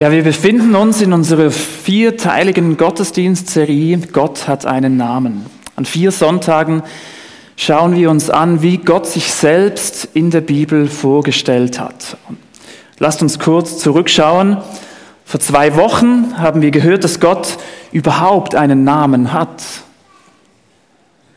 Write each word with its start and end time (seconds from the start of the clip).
Ja, 0.00 0.12
wir 0.12 0.22
befinden 0.22 0.76
uns 0.76 1.02
in 1.02 1.12
unserer 1.12 1.50
vierteiligen 1.50 2.76
Gottesdienstserie 2.76 3.98
Gott 4.12 4.46
hat 4.46 4.64
einen 4.64 4.96
Namen. 4.96 5.44
An 5.74 5.86
vier 5.86 6.12
Sonntagen 6.12 6.84
schauen 7.56 7.96
wir 7.96 8.08
uns 8.08 8.30
an, 8.30 8.62
wie 8.62 8.76
Gott 8.76 9.08
sich 9.08 9.32
selbst 9.32 10.08
in 10.14 10.30
der 10.30 10.40
Bibel 10.40 10.86
vorgestellt 10.86 11.80
hat. 11.80 12.16
Lasst 13.00 13.22
uns 13.22 13.40
kurz 13.40 13.78
zurückschauen. 13.78 14.58
Vor 15.24 15.40
zwei 15.40 15.74
Wochen 15.74 16.32
haben 16.38 16.62
wir 16.62 16.70
gehört, 16.70 17.02
dass 17.02 17.18
Gott 17.18 17.58
überhaupt 17.90 18.54
einen 18.54 18.84
Namen 18.84 19.32
hat. 19.32 19.64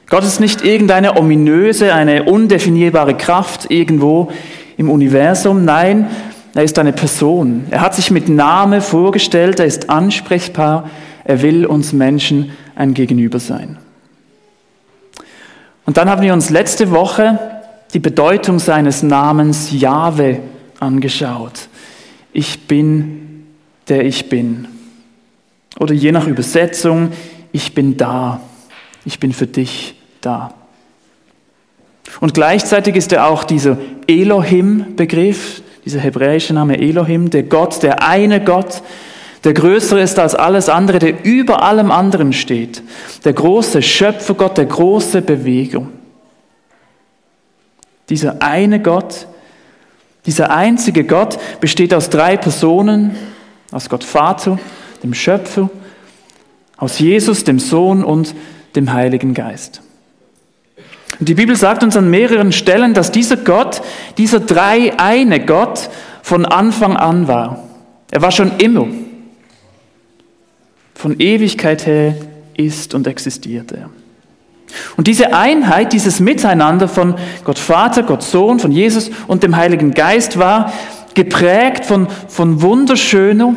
Gott 0.07 0.23
ist 0.23 0.39
nicht 0.39 0.63
irgendeine 0.63 1.17
ominöse, 1.17 1.95
eine 1.95 2.25
undefinierbare 2.25 3.17
Kraft 3.17 3.71
irgendwo 3.71 4.31
im 4.77 4.87
Universum. 4.91 5.65
Nein, 5.65 6.11
er 6.53 6.63
ist 6.63 6.77
eine 6.79 6.93
Person. 6.93 7.65
Er 7.69 7.81
hat 7.81 7.95
sich 7.95 8.11
mit 8.11 8.27
Name 8.29 8.81
vorgestellt, 8.81 9.59
er 9.59 9.65
ist 9.65 9.89
ansprechbar, 9.89 10.89
er 11.23 11.41
will 11.41 11.65
uns 11.65 11.93
Menschen 11.93 12.51
ein 12.75 12.93
Gegenüber 12.93 13.39
sein. 13.39 13.77
Und 15.85 15.97
dann 15.97 16.09
haben 16.09 16.21
wir 16.21 16.33
uns 16.33 16.49
letzte 16.49 16.91
Woche 16.91 17.39
die 17.93 17.99
Bedeutung 17.99 18.59
seines 18.59 19.03
Namens 19.03 19.71
Jahwe 19.71 20.39
angeschaut. 20.79 21.67
Ich 22.33 22.67
bin, 22.67 23.45
der 23.87 24.05
ich 24.05 24.29
bin. 24.29 24.67
Oder 25.79 25.93
je 25.93 26.11
nach 26.11 26.27
Übersetzung, 26.27 27.11
ich 27.51 27.73
bin 27.73 27.97
da. 27.97 28.41
Ich 29.05 29.19
bin 29.19 29.33
für 29.33 29.47
dich 29.47 29.95
da. 30.21 30.53
Und 32.19 32.33
gleichzeitig 32.33 32.95
ist 32.95 33.11
er 33.11 33.27
auch 33.27 33.43
dieser 33.43 33.77
Elohim-Begriff, 34.07 35.61
dieser 35.85 35.99
hebräische 35.99 36.53
Name 36.53 36.79
Elohim, 36.79 37.29
der 37.29 37.43
Gott, 37.43 37.81
der 37.83 38.07
eine 38.07 38.43
Gott, 38.43 38.81
der 39.43 39.53
größer 39.53 39.99
ist 39.99 40.19
als 40.19 40.35
alles 40.35 40.69
andere, 40.69 40.99
der 40.99 41.25
über 41.25 41.63
allem 41.63 41.91
anderen 41.91 42.33
steht, 42.33 42.83
der 43.23 43.33
große 43.33 43.81
Schöpfergott, 43.81 44.57
der 44.57 44.65
große 44.65 45.21
Bewegung. 45.21 45.89
Dieser 48.09 48.41
eine 48.41 48.81
Gott, 48.81 49.27
dieser 50.25 50.51
einzige 50.51 51.03
Gott 51.05 51.39
besteht 51.59 51.93
aus 51.93 52.09
drei 52.09 52.37
Personen, 52.37 53.15
aus 53.71 53.89
Gott 53.89 54.03
Vater, 54.03 54.59
dem 55.01 55.13
Schöpfer, 55.13 55.69
aus 56.77 56.99
Jesus, 56.99 57.43
dem 57.43 57.57
Sohn 57.57 58.03
und 58.03 58.35
dem 58.75 58.93
Heiligen 58.93 59.33
Geist. 59.33 59.81
Und 61.21 61.29
die 61.29 61.35
Bibel 61.35 61.55
sagt 61.55 61.83
uns 61.83 61.95
an 61.95 62.09
mehreren 62.09 62.51
Stellen, 62.51 62.95
dass 62.95 63.11
dieser 63.11 63.37
Gott, 63.37 63.83
dieser 64.17 64.39
drei 64.39 64.97
eine 64.97 65.39
Gott 65.39 65.91
von 66.23 66.47
Anfang 66.47 66.97
an 66.97 67.27
war. 67.27 67.63
Er 68.09 68.23
war 68.23 68.31
schon 68.31 68.53
immer. 68.57 68.87
Von 70.95 71.19
Ewigkeit 71.19 71.85
her 71.85 72.15
ist 72.57 72.95
und 72.95 73.05
existiert 73.05 73.71
er. 73.71 73.91
Und 74.97 75.05
diese 75.05 75.35
Einheit, 75.35 75.93
dieses 75.93 76.19
Miteinander 76.19 76.87
von 76.87 77.13
Gott 77.43 77.59
Vater, 77.59 78.01
Gott 78.01 78.23
Sohn, 78.23 78.57
von 78.57 78.71
Jesus 78.71 79.11
und 79.27 79.43
dem 79.43 79.55
Heiligen 79.55 79.93
Geist 79.93 80.39
war 80.39 80.73
geprägt 81.13 81.85
von, 81.85 82.07
von 82.29 82.63
wunderschöner, 82.63 83.55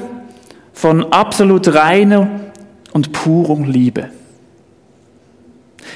von 0.74 1.10
absolut 1.14 1.72
reiner 1.72 2.28
und 2.92 3.12
purer 3.12 3.66
Liebe. 3.66 4.10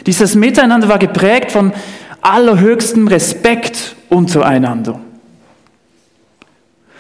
Dieses 0.07 0.35
Miteinander 0.35 0.89
war 0.89 0.99
geprägt 0.99 1.53
von 1.53 1.73
allerhöchstem 2.21 3.09
Respekt 3.09 3.97
untereinander. 4.09 5.01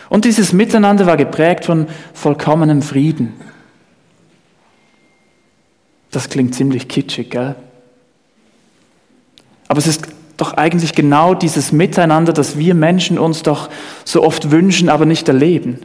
Und 0.08 0.24
dieses 0.24 0.52
Miteinander 0.52 1.06
war 1.06 1.16
geprägt 1.16 1.66
von 1.66 1.86
vollkommenem 2.14 2.82
Frieden. 2.82 3.34
Das 6.10 6.30
klingt 6.30 6.54
ziemlich 6.54 6.88
kitschig, 6.88 7.30
gell? 7.30 7.54
Aber 9.68 9.78
es 9.78 9.86
ist 9.86 10.08
doch 10.38 10.54
eigentlich 10.54 10.94
genau 10.94 11.34
dieses 11.34 11.72
Miteinander, 11.72 12.32
das 12.32 12.56
wir 12.56 12.74
Menschen 12.74 13.18
uns 13.18 13.42
doch 13.42 13.68
so 14.04 14.22
oft 14.22 14.50
wünschen, 14.50 14.88
aber 14.88 15.04
nicht 15.04 15.28
erleben. 15.28 15.78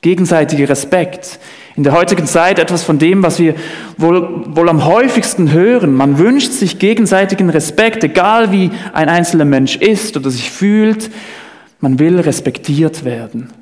Gegenseitiger 0.00 0.68
Respekt, 0.68 1.40
in 1.78 1.84
der 1.84 1.92
heutigen 1.92 2.26
Zeit 2.26 2.58
etwas 2.58 2.82
von 2.82 2.98
dem, 2.98 3.22
was 3.22 3.38
wir 3.38 3.54
wohl, 3.98 4.44
wohl 4.56 4.68
am 4.68 4.84
häufigsten 4.84 5.52
hören. 5.52 5.94
Man 5.94 6.18
wünscht 6.18 6.50
sich 6.50 6.80
gegenseitigen 6.80 7.50
Respekt, 7.50 8.02
egal 8.02 8.50
wie 8.50 8.72
ein 8.92 9.08
einzelner 9.08 9.44
Mensch 9.44 9.76
ist 9.76 10.16
oder 10.16 10.28
sich 10.28 10.50
fühlt. 10.50 11.08
Man 11.78 12.00
will 12.00 12.18
respektiert 12.18 13.04
werden. 13.04 13.52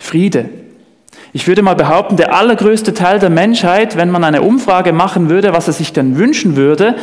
Friede. 0.00 0.46
Ich 1.32 1.46
würde 1.46 1.62
mal 1.62 1.76
behaupten, 1.76 2.16
der 2.16 2.34
allergrößte 2.34 2.92
Teil 2.92 3.20
der 3.20 3.30
Menschheit, 3.30 3.96
wenn 3.96 4.10
man 4.10 4.24
eine 4.24 4.42
Umfrage 4.42 4.92
machen 4.92 5.30
würde, 5.30 5.52
was 5.52 5.68
er 5.68 5.72
sich 5.72 5.92
denn 5.92 6.16
wünschen 6.16 6.56
würde, 6.56 6.96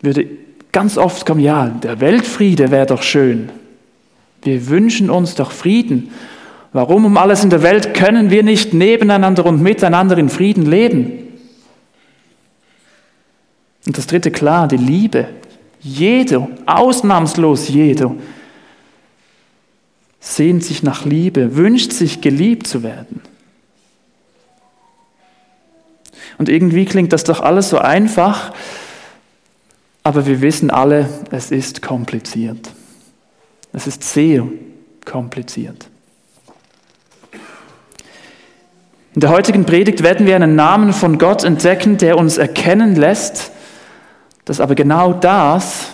würde 0.00 0.28
ganz 0.70 0.96
oft 0.96 1.26
kommen, 1.26 1.40
ja, 1.40 1.66
der 1.66 1.98
Weltfriede 1.98 2.70
wäre 2.70 2.86
doch 2.86 3.02
schön. 3.02 3.48
Wir 4.44 4.68
wünschen 4.68 5.10
uns 5.10 5.34
doch 5.34 5.50
Frieden. 5.50 6.12
Warum 6.72 7.04
um 7.04 7.16
alles 7.16 7.42
in 7.42 7.50
der 7.50 7.62
Welt 7.62 7.94
können 7.94 8.30
wir 8.30 8.42
nicht 8.42 8.72
nebeneinander 8.72 9.44
und 9.44 9.60
miteinander 9.60 10.16
in 10.18 10.28
Frieden 10.28 10.64
leben? 10.66 11.28
Und 13.86 13.98
das 13.98 14.06
dritte 14.06 14.30
klar, 14.30 14.68
die 14.68 14.76
Liebe. 14.76 15.28
Jeder, 15.80 16.48
ausnahmslos 16.66 17.68
jeder, 17.68 18.14
sehnt 20.20 20.62
sich 20.62 20.82
nach 20.82 21.04
Liebe, 21.04 21.56
wünscht 21.56 21.92
sich 21.92 22.20
geliebt 22.20 22.66
zu 22.66 22.82
werden. 22.82 23.22
Und 26.38 26.48
irgendwie 26.48 26.84
klingt 26.84 27.12
das 27.12 27.24
doch 27.24 27.40
alles 27.40 27.70
so 27.70 27.78
einfach, 27.78 28.52
aber 30.02 30.26
wir 30.26 30.40
wissen 30.40 30.70
alle, 30.70 31.08
es 31.30 31.50
ist 31.50 31.82
kompliziert. 31.82 32.70
Es 33.72 33.86
ist 33.86 34.02
sehr 34.02 34.46
kompliziert. 35.04 35.89
In 39.20 39.28
der 39.28 39.32
heutigen 39.32 39.66
Predigt 39.66 40.02
werden 40.02 40.24
wir 40.24 40.34
einen 40.34 40.56
Namen 40.56 40.94
von 40.94 41.18
Gott 41.18 41.44
entdecken, 41.44 41.98
der 41.98 42.16
uns 42.16 42.38
erkennen 42.38 42.96
lässt, 42.96 43.50
dass 44.46 44.62
aber 44.62 44.74
genau 44.74 45.12
das 45.12 45.88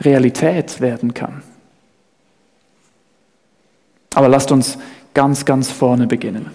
Realität 0.00 0.80
werden 0.80 1.14
kann. 1.14 1.44
Aber 4.12 4.28
lasst 4.28 4.50
uns 4.50 4.76
ganz, 5.14 5.44
ganz 5.44 5.70
vorne 5.70 6.08
beginnen. 6.08 6.50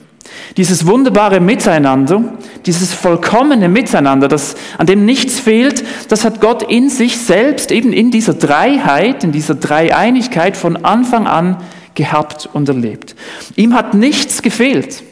Dieses 0.57 0.85
wunderbare 0.85 1.39
Miteinander, 1.39 2.33
dieses 2.65 2.93
vollkommene 2.93 3.69
Miteinander, 3.69 4.27
das, 4.27 4.57
an 4.77 4.87
dem 4.87 5.05
nichts 5.05 5.39
fehlt, 5.39 5.85
das 6.09 6.25
hat 6.25 6.41
Gott 6.41 6.63
in 6.63 6.89
sich 6.89 7.17
selbst, 7.17 7.71
eben 7.71 7.93
in 7.93 8.11
dieser 8.11 8.33
Dreiheit, 8.33 9.23
in 9.23 9.31
dieser 9.31 9.55
Dreieinigkeit 9.55 10.57
von 10.57 10.83
Anfang 10.83 11.27
an 11.27 11.63
gehabt 11.97 12.47
und 12.53 12.69
erlebt. 12.69 13.15
Ihm 13.55 13.73
hat 13.73 13.93
nichts 13.93 14.41
gefehlt. 14.41 15.03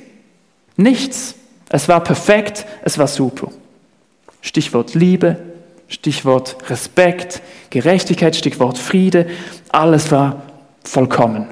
Nichts. 0.77 1.35
Es 1.67 1.89
war 1.89 2.01
perfekt, 2.01 2.65
es 2.83 2.97
war 2.97 3.07
super. 3.07 3.51
Stichwort 4.39 4.93
Liebe, 4.93 5.37
Stichwort 5.87 6.57
Respekt, 6.69 7.41
Gerechtigkeit, 7.71 8.35
Stichwort 8.35 8.77
Friede, 8.77 9.27
alles 9.69 10.11
war 10.11 10.43
vollkommen. 10.83 11.47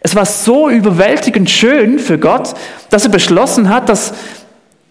Es 0.00 0.14
war 0.14 0.26
so 0.26 0.68
überwältigend 0.68 1.48
schön 1.48 1.98
für 1.98 2.18
Gott, 2.18 2.54
dass 2.90 3.04
er 3.04 3.10
beschlossen 3.10 3.70
hat, 3.70 3.88
dass, 3.88 4.12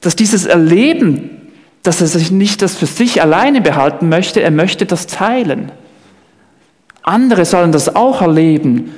dass 0.01 0.15
dieses 0.15 0.47
Erleben, 0.47 1.51
dass 1.83 2.01
er 2.01 2.07
sich 2.07 2.31
nicht 2.31 2.63
das 2.63 2.75
für 2.75 2.87
sich 2.87 3.21
alleine 3.21 3.61
behalten 3.61 4.09
möchte, 4.09 4.41
er 4.41 4.49
möchte 4.49 4.87
das 4.87 5.05
teilen. 5.05 5.71
Andere 7.03 7.45
sollen 7.45 7.71
das 7.71 7.95
auch 7.95 8.21
erleben, 8.21 8.93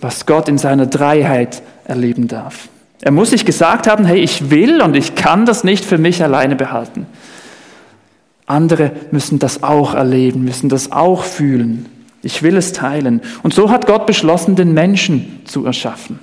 was 0.00 0.24
Gott 0.24 0.48
in 0.48 0.56
seiner 0.56 0.86
Dreiheit 0.86 1.62
erleben 1.84 2.28
darf. 2.28 2.68
Er 3.02 3.10
muss 3.10 3.30
sich 3.30 3.44
gesagt 3.44 3.86
haben, 3.86 4.04
hey, 4.04 4.20
ich 4.20 4.50
will 4.50 4.80
und 4.80 4.94
ich 4.94 5.14
kann 5.14 5.46
das 5.46 5.64
nicht 5.64 5.84
für 5.84 5.98
mich 5.98 6.22
alleine 6.22 6.56
behalten. 6.56 7.06
Andere 8.46 8.92
müssen 9.10 9.38
das 9.38 9.62
auch 9.62 9.94
erleben, 9.94 10.44
müssen 10.44 10.68
das 10.68 10.92
auch 10.92 11.24
fühlen. 11.24 11.86
Ich 12.22 12.42
will 12.42 12.56
es 12.56 12.72
teilen. 12.72 13.22
Und 13.42 13.54
so 13.54 13.70
hat 13.70 13.86
Gott 13.86 14.06
beschlossen, 14.06 14.56
den 14.56 14.74
Menschen 14.74 15.40
zu 15.44 15.64
erschaffen. 15.64 16.18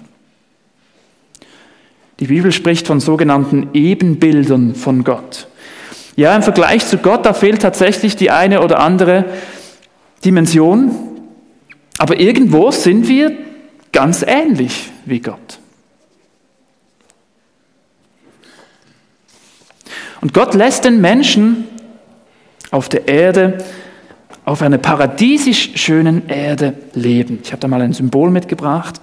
Die 2.19 2.27
Bibel 2.27 2.51
spricht 2.51 2.87
von 2.87 2.99
sogenannten 2.99 3.69
Ebenbildern 3.73 4.75
von 4.75 5.03
Gott. 5.03 5.47
Ja, 6.15 6.35
im 6.35 6.41
Vergleich 6.41 6.85
zu 6.85 6.97
Gott, 6.97 7.25
da 7.25 7.33
fehlt 7.33 7.61
tatsächlich 7.61 8.15
die 8.15 8.31
eine 8.31 8.61
oder 8.61 8.79
andere 8.79 9.25
Dimension, 10.25 11.06
aber 11.97 12.19
irgendwo 12.19 12.71
sind 12.71 13.07
wir 13.07 13.37
ganz 13.91 14.23
ähnlich 14.25 14.91
wie 15.05 15.19
Gott. 15.19 15.59
Und 20.21 20.33
Gott 20.33 20.53
lässt 20.53 20.85
den 20.85 20.99
Menschen 20.99 21.65
auf 22.71 22.89
der 22.89 23.07
Erde 23.07 23.63
auf 24.45 24.61
einer 24.61 24.77
paradiesisch 24.77 25.71
schönen 25.75 26.29
Erde 26.29 26.73
leben. 26.93 27.39
Ich 27.43 27.51
habe 27.51 27.59
da 27.59 27.67
mal 27.67 27.81
ein 27.81 27.93
Symbol 27.93 28.29
mitgebracht. 28.29 29.01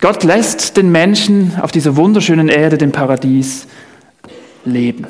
Gott 0.00 0.24
lässt 0.24 0.76
den 0.76 0.90
Menschen 0.90 1.52
auf 1.60 1.70
dieser 1.70 1.96
wunderschönen 1.96 2.48
Erde, 2.48 2.76
dem 2.76 2.92
Paradies, 2.92 3.66
leben. 4.64 5.06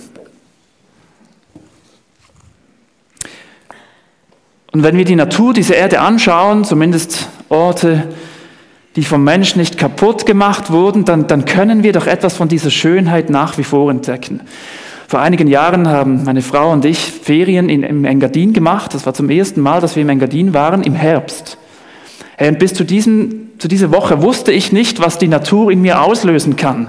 Und 4.77 4.83
wenn 4.83 4.99
wir 4.99 5.07
die 5.07 5.17
Natur 5.17 5.55
dieser 5.55 5.75
Erde 5.75 6.01
anschauen, 6.01 6.63
zumindest 6.65 7.31
Orte, 7.49 8.09
die 8.95 9.05
vom 9.05 9.25
Menschen 9.25 9.59
nicht 9.59 9.79
kaputt 9.79 10.27
gemacht 10.27 10.71
wurden, 10.71 11.07
dann, 11.07 11.27
dann 11.27 11.47
können 11.47 11.83
wir 11.83 11.95
doch 11.95 12.07
etwas 12.07 12.37
von 12.37 12.49
dieser 12.49 12.71
Schönheit 12.71 13.31
nach 13.31 13.57
wie 13.57 13.65
vor 13.65 13.91
entdecken. 13.91 14.43
Vor 15.09 15.21
einigen 15.21 15.49
Jahren 15.49 15.89
haben 15.89 16.25
meine 16.25 16.43
Frau 16.43 16.73
und 16.73 16.85
ich 16.85 16.99
Ferien 16.99 17.71
in, 17.71 17.85
im 17.85 18.05
Engadin 18.05 18.53
gemacht. 18.53 18.93
Das 18.93 19.07
war 19.07 19.15
zum 19.15 19.31
ersten 19.31 19.63
Mal, 19.63 19.81
dass 19.81 19.97
wir 19.97 20.03
im 20.03 20.11
Engadin 20.11 20.53
waren, 20.53 20.83
im 20.83 20.95
Herbst. 20.95 21.57
Und 22.39 22.59
bis 22.59 22.75
zu, 22.75 22.85
diesem, 22.85 23.53
zu 23.57 23.69
dieser 23.69 23.93
Woche 23.93 24.21
wusste 24.21 24.53
ich 24.53 24.73
nicht, 24.73 25.01
was 25.01 25.17
die 25.17 25.29
Natur 25.29 25.73
in 25.73 25.81
mir 25.81 26.03
auslösen 26.03 26.57
kann. 26.57 26.89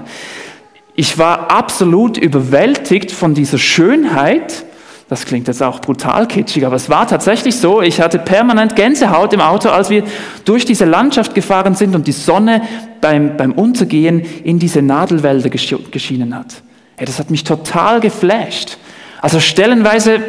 Ich 0.94 1.16
war 1.16 1.50
absolut 1.50 2.18
überwältigt 2.18 3.12
von 3.12 3.32
dieser 3.32 3.56
Schönheit. 3.56 4.66
Das 5.08 5.24
klingt 5.24 5.48
jetzt 5.48 5.62
auch 5.62 5.80
brutal 5.80 6.28
kitschig, 6.28 6.66
aber 6.66 6.76
es 6.76 6.90
war 6.90 7.08
tatsächlich 7.08 7.56
so. 7.56 7.80
Ich 7.80 8.00
hatte 8.00 8.18
permanent 8.18 8.76
Gänsehaut 8.76 9.32
im 9.32 9.40
Auto, 9.40 9.70
als 9.70 9.88
wir 9.88 10.04
durch 10.44 10.66
diese 10.66 10.84
Landschaft 10.84 11.34
gefahren 11.34 11.74
sind 11.74 11.94
und 11.94 12.06
die 12.06 12.12
Sonne 12.12 12.62
beim, 13.00 13.36
beim 13.38 13.52
Untergehen 13.52 14.20
in 14.44 14.58
diese 14.58 14.82
Nadelwälder 14.82 15.48
geschienen 15.48 16.34
hat. 16.34 16.62
Ja, 16.98 17.06
das 17.06 17.18
hat 17.18 17.30
mich 17.30 17.44
total 17.44 18.00
geflasht. 18.00 18.76
Also 19.22 19.40
stellenweise 19.40 20.20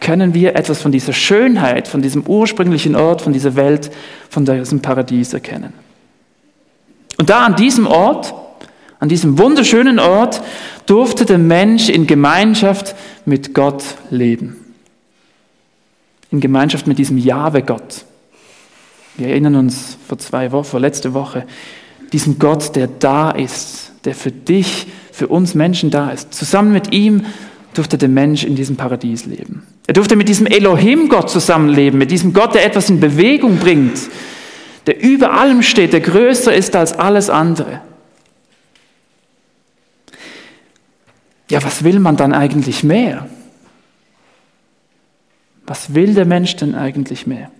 können 0.00 0.34
wir 0.34 0.56
etwas 0.56 0.80
von 0.80 0.90
dieser 0.90 1.12
Schönheit, 1.12 1.86
von 1.86 2.02
diesem 2.02 2.26
ursprünglichen 2.26 2.96
Ort, 2.96 3.22
von 3.22 3.32
dieser 3.32 3.54
Welt, 3.54 3.90
von 4.30 4.44
diesem 4.44 4.80
Paradies 4.80 5.32
erkennen. 5.32 5.72
Und 7.18 7.30
da 7.30 7.44
an 7.44 7.56
diesem 7.56 7.86
Ort, 7.86 8.34
an 9.00 9.08
diesem 9.08 9.38
wunderschönen 9.38 9.98
Ort, 9.98 10.40
durfte 10.86 11.24
der 11.24 11.38
Mensch 11.38 11.88
in 11.88 12.06
Gemeinschaft 12.06 12.94
mit 13.28 13.54
Gott 13.54 13.84
leben. 14.10 14.56
In 16.30 16.40
Gemeinschaft 16.40 16.86
mit 16.86 16.98
diesem 16.98 17.18
Jahwe-Gott. 17.18 18.04
Wir 19.16 19.28
erinnern 19.28 19.56
uns 19.56 19.96
vor 20.06 20.18
zwei 20.18 20.52
Wochen, 20.52 20.64
vor 20.64 20.80
letzte 20.80 21.14
Woche, 21.14 21.46
diesen 22.12 22.38
Gott, 22.38 22.74
der 22.74 22.86
da 22.86 23.30
ist, 23.30 23.92
der 24.04 24.14
für 24.14 24.30
dich, 24.30 24.86
für 25.12 25.28
uns 25.28 25.54
Menschen 25.54 25.90
da 25.90 26.10
ist. 26.10 26.32
Zusammen 26.32 26.72
mit 26.72 26.92
ihm 26.92 27.26
durfte 27.74 27.98
der 27.98 28.08
Mensch 28.08 28.44
in 28.44 28.56
diesem 28.56 28.76
Paradies 28.76 29.26
leben. 29.26 29.66
Er 29.86 29.94
durfte 29.94 30.16
mit 30.16 30.28
diesem 30.28 30.46
Elohim-Gott 30.46 31.30
zusammenleben, 31.30 31.98
mit 31.98 32.10
diesem 32.10 32.32
Gott, 32.32 32.54
der 32.54 32.64
etwas 32.64 32.90
in 32.90 33.00
Bewegung 33.00 33.58
bringt, 33.58 33.98
der 34.86 35.02
über 35.02 35.32
allem 35.32 35.62
steht, 35.62 35.92
der 35.92 36.00
größer 36.00 36.54
ist 36.54 36.76
als 36.76 36.98
alles 36.98 37.30
andere. 37.30 37.80
Ja, 41.50 41.62
was 41.62 41.82
will 41.82 41.98
man 41.98 42.16
dann 42.16 42.32
eigentlich 42.32 42.84
mehr? 42.84 43.26
Was 45.66 45.94
will 45.94 46.14
der 46.14 46.24
Mensch 46.24 46.56
denn 46.56 46.74
eigentlich 46.74 47.26
mehr? 47.26 47.50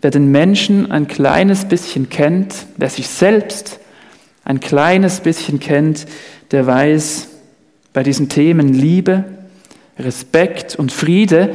Wer 0.00 0.10
den 0.10 0.30
Menschen 0.30 0.90
ein 0.90 1.08
kleines 1.08 1.64
bisschen 1.64 2.08
kennt, 2.08 2.66
wer 2.76 2.90
sich 2.90 3.08
selbst 3.08 3.80
ein 4.44 4.60
kleines 4.60 5.20
bisschen 5.20 5.58
kennt, 5.58 6.06
der 6.50 6.66
weiß, 6.66 7.28
bei 7.92 8.02
diesen 8.02 8.28
Themen 8.28 8.72
Liebe, 8.74 9.24
Respekt 9.98 10.76
und 10.76 10.92
Friede, 10.92 11.54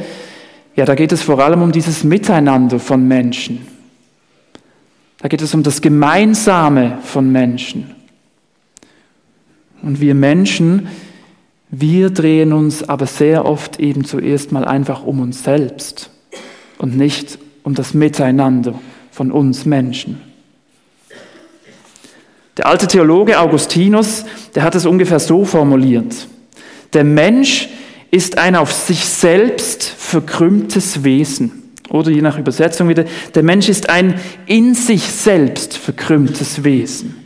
ja, 0.74 0.84
da 0.84 0.94
geht 0.94 1.12
es 1.12 1.22
vor 1.22 1.38
allem 1.38 1.62
um 1.62 1.70
dieses 1.70 2.02
Miteinander 2.02 2.80
von 2.80 3.06
Menschen. 3.06 3.66
Da 5.18 5.28
geht 5.28 5.40
es 5.40 5.54
um 5.54 5.62
das 5.62 5.80
Gemeinsame 5.80 6.98
von 7.04 7.30
Menschen. 7.30 7.94
Und 9.82 10.00
wir 10.00 10.14
Menschen, 10.14 10.88
wir 11.70 12.10
drehen 12.10 12.52
uns 12.52 12.88
aber 12.88 13.06
sehr 13.06 13.44
oft 13.44 13.80
eben 13.80 14.04
zuerst 14.04 14.52
mal 14.52 14.64
einfach 14.64 15.04
um 15.04 15.20
uns 15.20 15.42
selbst 15.42 16.10
und 16.78 16.96
nicht 16.96 17.38
um 17.62 17.74
das 17.74 17.94
Miteinander 17.94 18.74
von 19.10 19.32
uns 19.32 19.64
Menschen. 19.64 20.20
Der 22.56 22.66
alte 22.66 22.86
Theologe 22.86 23.40
Augustinus, 23.40 24.24
der 24.54 24.62
hat 24.62 24.74
es 24.74 24.84
ungefähr 24.84 25.18
so 25.18 25.44
formuliert. 25.44 26.26
Der 26.92 27.04
Mensch 27.04 27.68
ist 28.10 28.36
ein 28.36 28.54
auf 28.54 28.70
sich 28.72 29.06
selbst 29.06 29.82
verkrümmtes 29.84 31.02
Wesen. 31.02 31.70
Oder 31.88 32.10
je 32.10 32.20
nach 32.20 32.38
Übersetzung 32.38 32.90
wieder, 32.90 33.06
der 33.34 33.42
Mensch 33.42 33.70
ist 33.70 33.88
ein 33.88 34.20
in 34.46 34.74
sich 34.74 35.02
selbst 35.02 35.76
verkrümmtes 35.76 36.62
Wesen. 36.62 37.21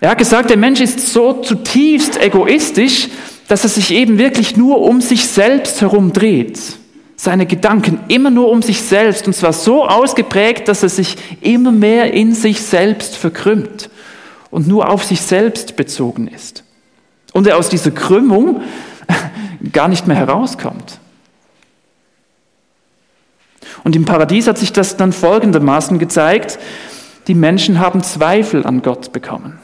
Er 0.00 0.10
hat 0.10 0.18
gesagt, 0.18 0.50
der 0.50 0.56
Mensch 0.56 0.80
ist 0.80 1.12
so 1.12 1.42
zutiefst 1.42 2.20
egoistisch, 2.20 3.08
dass 3.48 3.64
er 3.64 3.68
sich 3.68 3.92
eben 3.92 4.18
wirklich 4.18 4.56
nur 4.56 4.80
um 4.80 5.00
sich 5.00 5.26
selbst 5.26 5.80
herum 5.80 6.12
dreht. 6.12 6.58
Seine 7.16 7.44
Gedanken 7.44 8.00
immer 8.08 8.30
nur 8.30 8.50
um 8.50 8.62
sich 8.62 8.80
selbst 8.80 9.26
und 9.26 9.34
zwar 9.34 9.52
so 9.52 9.86
ausgeprägt, 9.86 10.68
dass 10.68 10.82
er 10.82 10.88
sich 10.88 11.16
immer 11.42 11.70
mehr 11.70 12.14
in 12.14 12.34
sich 12.34 12.62
selbst 12.62 13.16
verkrümmt 13.16 13.90
und 14.50 14.66
nur 14.66 14.88
auf 14.88 15.04
sich 15.04 15.20
selbst 15.20 15.76
bezogen 15.76 16.28
ist 16.28 16.64
und 17.32 17.46
er 17.46 17.58
aus 17.58 17.68
dieser 17.68 17.90
Krümmung 17.90 18.62
gar 19.72 19.88
nicht 19.88 20.06
mehr 20.06 20.16
herauskommt. 20.16 20.98
Und 23.84 23.96
im 23.96 24.04
Paradies 24.04 24.46
hat 24.46 24.58
sich 24.58 24.72
das 24.72 24.96
dann 24.96 25.12
folgendermaßen 25.12 25.98
gezeigt, 25.98 26.58
die 27.26 27.34
Menschen 27.34 27.78
haben 27.78 28.02
Zweifel 28.02 28.66
an 28.66 28.82
Gott 28.82 29.12
bekommen. 29.12 29.59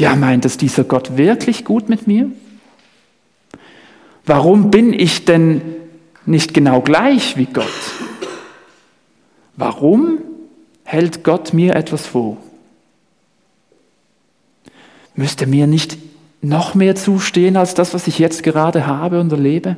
Ja, 0.00 0.16
meint 0.16 0.46
es 0.46 0.56
dieser 0.56 0.84
Gott 0.84 1.18
wirklich 1.18 1.62
gut 1.62 1.90
mit 1.90 2.06
mir? 2.06 2.32
Warum 4.24 4.70
bin 4.70 4.94
ich 4.94 5.26
denn 5.26 5.60
nicht 6.24 6.54
genau 6.54 6.80
gleich 6.80 7.36
wie 7.36 7.44
Gott? 7.44 7.66
Warum 9.56 10.20
hält 10.84 11.22
Gott 11.22 11.52
mir 11.52 11.76
etwas 11.76 12.06
vor? 12.06 12.38
Müsste 15.14 15.46
mir 15.46 15.66
nicht 15.66 15.98
noch 16.40 16.74
mehr 16.74 16.96
zustehen 16.96 17.58
als 17.58 17.74
das, 17.74 17.92
was 17.92 18.06
ich 18.06 18.18
jetzt 18.18 18.42
gerade 18.42 18.86
habe 18.86 19.20
und 19.20 19.30
erlebe? 19.30 19.76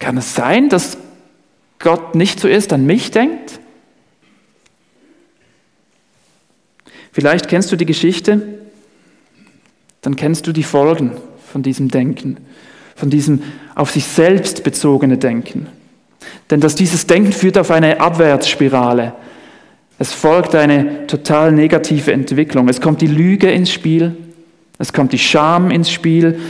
Kann 0.00 0.18
es 0.18 0.34
sein, 0.34 0.68
dass 0.68 0.98
Gott 1.78 2.14
nicht 2.14 2.40
zuerst 2.40 2.74
an 2.74 2.84
mich 2.84 3.10
denkt? 3.10 3.58
Vielleicht 7.14 7.46
kennst 7.46 7.70
du 7.70 7.76
die 7.76 7.86
Geschichte, 7.86 8.42
dann 10.02 10.16
kennst 10.16 10.48
du 10.48 10.52
die 10.52 10.64
Folgen 10.64 11.12
von 11.46 11.62
diesem 11.62 11.88
Denken, 11.88 12.38
von 12.96 13.08
diesem 13.08 13.40
auf 13.76 13.92
sich 13.92 14.04
selbst 14.04 14.64
bezogene 14.64 15.16
Denken. 15.16 15.68
Denn 16.50 16.60
dass 16.60 16.74
dieses 16.74 17.06
Denken 17.06 17.30
führt 17.30 17.56
auf 17.56 17.70
eine 17.70 18.00
Abwärtsspirale, 18.00 19.12
es 19.96 20.12
folgt 20.12 20.56
eine 20.56 21.06
total 21.06 21.52
negative 21.52 22.12
Entwicklung. 22.12 22.68
Es 22.68 22.80
kommt 22.80 23.00
die 23.00 23.06
Lüge 23.06 23.48
ins 23.48 23.70
Spiel, 23.72 24.16
es 24.78 24.92
kommt 24.92 25.12
die 25.12 25.20
Scham 25.20 25.70
ins 25.70 25.92
Spiel, 25.92 26.40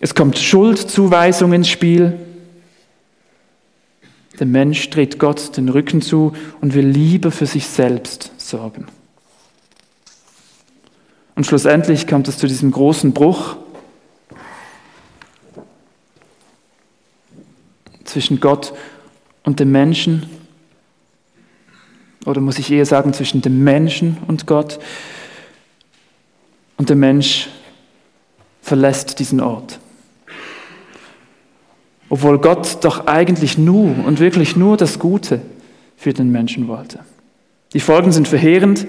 es 0.00 0.16
kommt 0.16 0.38
Schuldzuweisung 0.38 1.52
ins 1.52 1.68
Spiel. 1.68 2.14
Der 4.40 4.48
Mensch 4.48 4.90
dreht 4.90 5.20
Gott 5.20 5.56
den 5.56 5.68
Rücken 5.68 6.02
zu 6.02 6.32
und 6.60 6.74
will 6.74 6.88
lieber 6.88 7.30
für 7.30 7.46
sich 7.46 7.68
selbst 7.68 8.32
sorgen. 8.38 8.86
Und 11.34 11.46
schlussendlich 11.46 12.06
kommt 12.06 12.28
es 12.28 12.38
zu 12.38 12.46
diesem 12.46 12.70
großen 12.70 13.12
Bruch 13.12 13.56
zwischen 18.04 18.40
Gott 18.40 18.72
und 19.42 19.58
dem 19.60 19.72
Menschen 19.72 20.28
oder 22.24 22.40
muss 22.40 22.58
ich 22.58 22.70
eher 22.70 22.86
sagen 22.86 23.12
zwischen 23.12 23.42
dem 23.42 23.62
Menschen 23.64 24.18
und 24.26 24.46
Gott. 24.46 24.78
Und 26.76 26.88
der 26.88 26.96
Mensch 26.96 27.48
verlässt 28.62 29.18
diesen 29.18 29.40
Ort. 29.40 29.78
Obwohl 32.08 32.38
Gott 32.38 32.84
doch 32.84 33.06
eigentlich 33.06 33.58
nur 33.58 34.06
und 34.06 34.20
wirklich 34.20 34.56
nur 34.56 34.76
das 34.76 34.98
Gute 34.98 35.42
für 35.96 36.12
den 36.12 36.30
Menschen 36.30 36.68
wollte. 36.68 37.00
Die 37.72 37.80
Folgen 37.80 38.12
sind 38.12 38.28
verheerend. 38.28 38.86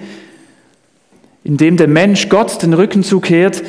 Indem 1.45 1.77
der 1.77 1.87
Mensch 1.87 2.27
Gott 2.27 2.63
den 2.63 2.73
Rücken 2.73 3.03
zukehrt, 3.03 3.63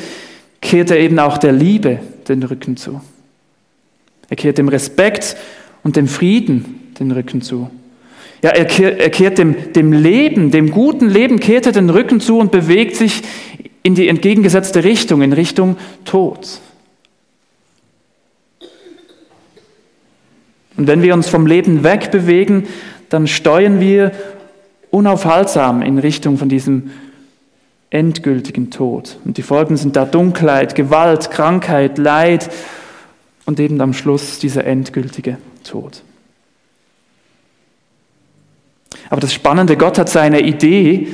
kehrt 0.61 0.89
er 0.89 0.99
eben 0.99 1.19
auch 1.19 1.37
der 1.37 1.51
Liebe 1.51 1.99
den 2.27 2.41
Rücken 2.41 2.75
zu. 2.75 2.99
Er 4.29 4.35
kehrt 4.35 4.57
dem 4.57 4.67
Respekt 4.67 5.37
und 5.83 5.95
dem 5.95 6.07
Frieden 6.07 6.91
den 6.99 7.11
Rücken 7.11 7.43
zu. 7.43 7.69
Ja, 8.41 8.49
er 8.49 8.65
kehrt, 8.65 8.99
er 8.99 9.11
kehrt 9.11 9.37
dem, 9.37 9.73
dem 9.73 9.93
Leben, 9.93 10.49
dem 10.49 10.71
guten 10.71 11.07
Leben, 11.07 11.39
kehrt 11.39 11.67
er 11.67 11.71
den 11.71 11.91
Rücken 11.91 12.19
zu 12.19 12.39
und 12.39 12.51
bewegt 12.51 12.95
sich 12.95 13.21
in 13.83 13.93
die 13.93 14.07
entgegengesetzte 14.07 14.83
Richtung, 14.83 15.21
in 15.21 15.31
Richtung 15.31 15.77
Tod. 16.03 16.59
Und 20.77 20.87
wenn 20.87 21.03
wir 21.03 21.13
uns 21.13 21.29
vom 21.29 21.45
Leben 21.45 21.83
wegbewegen, 21.83 22.65
dann 23.09 23.27
steuern 23.27 23.79
wir 23.79 24.13
unaufhaltsam 24.89 25.83
in 25.83 25.99
Richtung 25.99 26.39
von 26.39 26.49
diesem 26.49 26.89
endgültigen 27.89 28.69
Tod. 28.69 29.17
Und 29.23 29.37
die 29.37 29.41
Folgen 29.41 29.77
sind 29.77 29.95
da 29.95 30.05
Dunkelheit, 30.05 30.75
Gewalt, 30.75 31.31
Krankheit, 31.31 31.97
Leid 31.97 32.49
und 33.45 33.59
eben 33.59 33.79
am 33.81 33.93
Schluss 33.93 34.39
dieser 34.39 34.65
endgültige 34.65 35.37
Tod. 35.63 36.01
Aber 39.09 39.21
das 39.21 39.33
Spannende, 39.33 39.77
Gott 39.77 39.97
hat 39.97 40.09
seine 40.09 40.41
Idee 40.41 41.07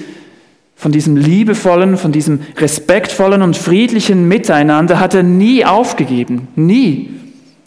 von 0.76 0.92
diesem 0.92 1.16
liebevollen, 1.16 1.98
von 1.98 2.12
diesem 2.12 2.42
respektvollen 2.58 3.42
und 3.42 3.56
friedlichen 3.56 4.28
Miteinander, 4.28 5.00
hat 5.00 5.14
er 5.14 5.24
nie 5.24 5.64
aufgegeben. 5.64 6.48
Nie. 6.56 7.12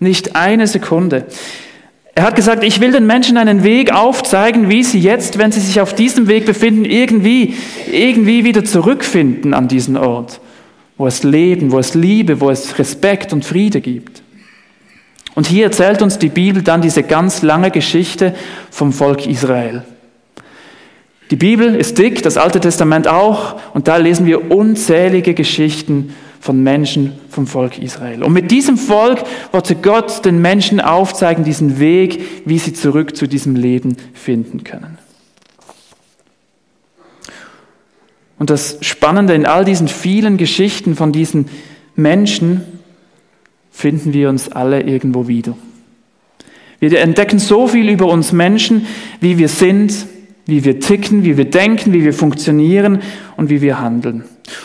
Nicht 0.01 0.37
eine 0.37 0.67
Sekunde. 0.67 1.27
Er 2.17 2.23
hat 2.23 2.35
gesagt, 2.35 2.65
ich 2.65 2.81
will 2.81 2.93
den 2.93 3.07
Menschen 3.07 3.37
einen 3.37 3.63
Weg 3.63 3.93
aufzeigen, 3.93 4.71
wie 4.71 4.83
sie 4.83 4.99
jetzt, 4.99 5.37
wenn 5.37 5.53
sie 5.53 5.61
sich 5.61 5.83
auf 5.83 5.95
diesem 5.95 6.29
Weg 6.29 6.47
befinden, 6.47 6.87
irgendwie, 6.87 7.57
irgendwie 7.93 8.43
wieder 8.43 8.65
zurückfinden 8.65 9.53
an 9.53 9.69
diesen 9.69 9.99
Ort, 9.99 10.41
wo 10.97 11.07
es 11.07 11.25
Leben, 11.25 11.73
wo 11.73 11.79
es 11.79 11.93
Liebe, 11.93 12.41
wo 12.41 12.49
es 12.49 12.79
Respekt 12.79 13.35
und 13.35 13.45
Friede 13.45 13.83
gibt. 13.83 14.23
Und 15.35 15.47
hier 15.47 15.65
erzählt 15.67 16.01
uns 16.01 16.19
die 16.19 16.31
Bibel 16.31 16.63
dann 16.63 16.81
diese 16.81 17.03
ganz 17.03 17.43
lange 17.43 17.71
Geschichte 17.71 18.35
vom 18.71 18.95
Volk 18.95 19.27
Israel. 19.27 19.85
Die 21.31 21.37
Bibel 21.37 21.75
ist 21.75 21.99
dick, 21.99 22.23
das 22.23 22.39
Alte 22.39 22.61
Testament 22.61 23.09
auch, 23.09 23.61
und 23.75 23.89
da 23.89 23.99
lesen 23.99 24.25
wir 24.25 24.51
unzählige 24.51 25.35
Geschichten 25.35 26.15
von 26.47 26.63
Menschen 26.63 27.13
vom 27.29 27.49
Volk 27.49 27.77
Israel. 27.79 28.23
Und 28.23 28.33
mit 28.33 28.53
diesem 28.53 28.79
Volk 28.79 29.25
wollte 29.51 29.75
Gott 29.75 30.25
den 30.25 30.41
Menschen 30.41 30.81
aufzeigen, 30.81 31.43
diesen 31.43 31.81
Weg, 31.81 32.21
wie 32.45 32.61
sie 32.61 32.73
zurück 32.73 33.17
zu 33.17 33.27
diesem 33.27 33.57
Leben 33.57 33.97
finden 34.15 34.63
können. 34.63 34.97
Und 38.39 38.51
das 38.51 38.79
Spannende 38.81 39.35
in 39.35 39.45
all 39.45 39.65
diesen 39.65 39.89
vielen 39.89 40.37
Geschichten 40.37 40.95
von 40.95 41.11
diesen 41.11 41.47
Menschen 41.97 42.61
finden 43.73 44.13
wir 44.13 44.29
uns 44.29 44.49
alle 44.49 44.83
irgendwo 44.83 45.27
wieder. 45.27 45.57
Wir 46.79 47.01
entdecken 47.01 47.41
so 47.41 47.67
viel 47.67 47.89
über 47.89 48.07
uns 48.07 48.31
Menschen, 48.31 48.87
wie 49.21 49.37
wir 49.39 49.49
sind, 49.49 50.07
wie 50.47 50.65
wir 50.65 50.79
ticken, 50.79 51.25
wie 51.25 51.37
wir 51.37 51.47
denken, 51.47 51.93
wie 51.93 52.05
wir 52.05 52.13
funktionieren 52.13 53.01
und 53.37 53.51
wie 53.51 53.63
wir 53.63 53.81
handeln. 53.81 54.23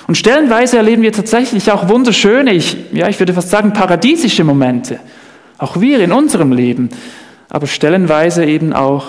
Und 0.08 0.16
stellenweise 0.16 0.78
erleben 0.78 1.02
wir 1.02 1.12
tatsächlich 1.12 1.72
auch 1.72 1.90
wunderschöne, 1.90 2.54
ich, 2.54 2.78
ja, 2.92 3.08
ich 3.10 3.20
würde 3.20 3.34
fast 3.34 3.50
sagen 3.50 3.74
paradiesische 3.74 4.44
Momente. 4.44 5.00
Auch 5.58 5.80
wir 5.80 6.00
in 6.00 6.12
unserem 6.12 6.52
Leben. 6.52 6.90
Aber 7.50 7.68
stellenweise 7.68 8.46
eben 8.46 8.74
auch 8.74 9.06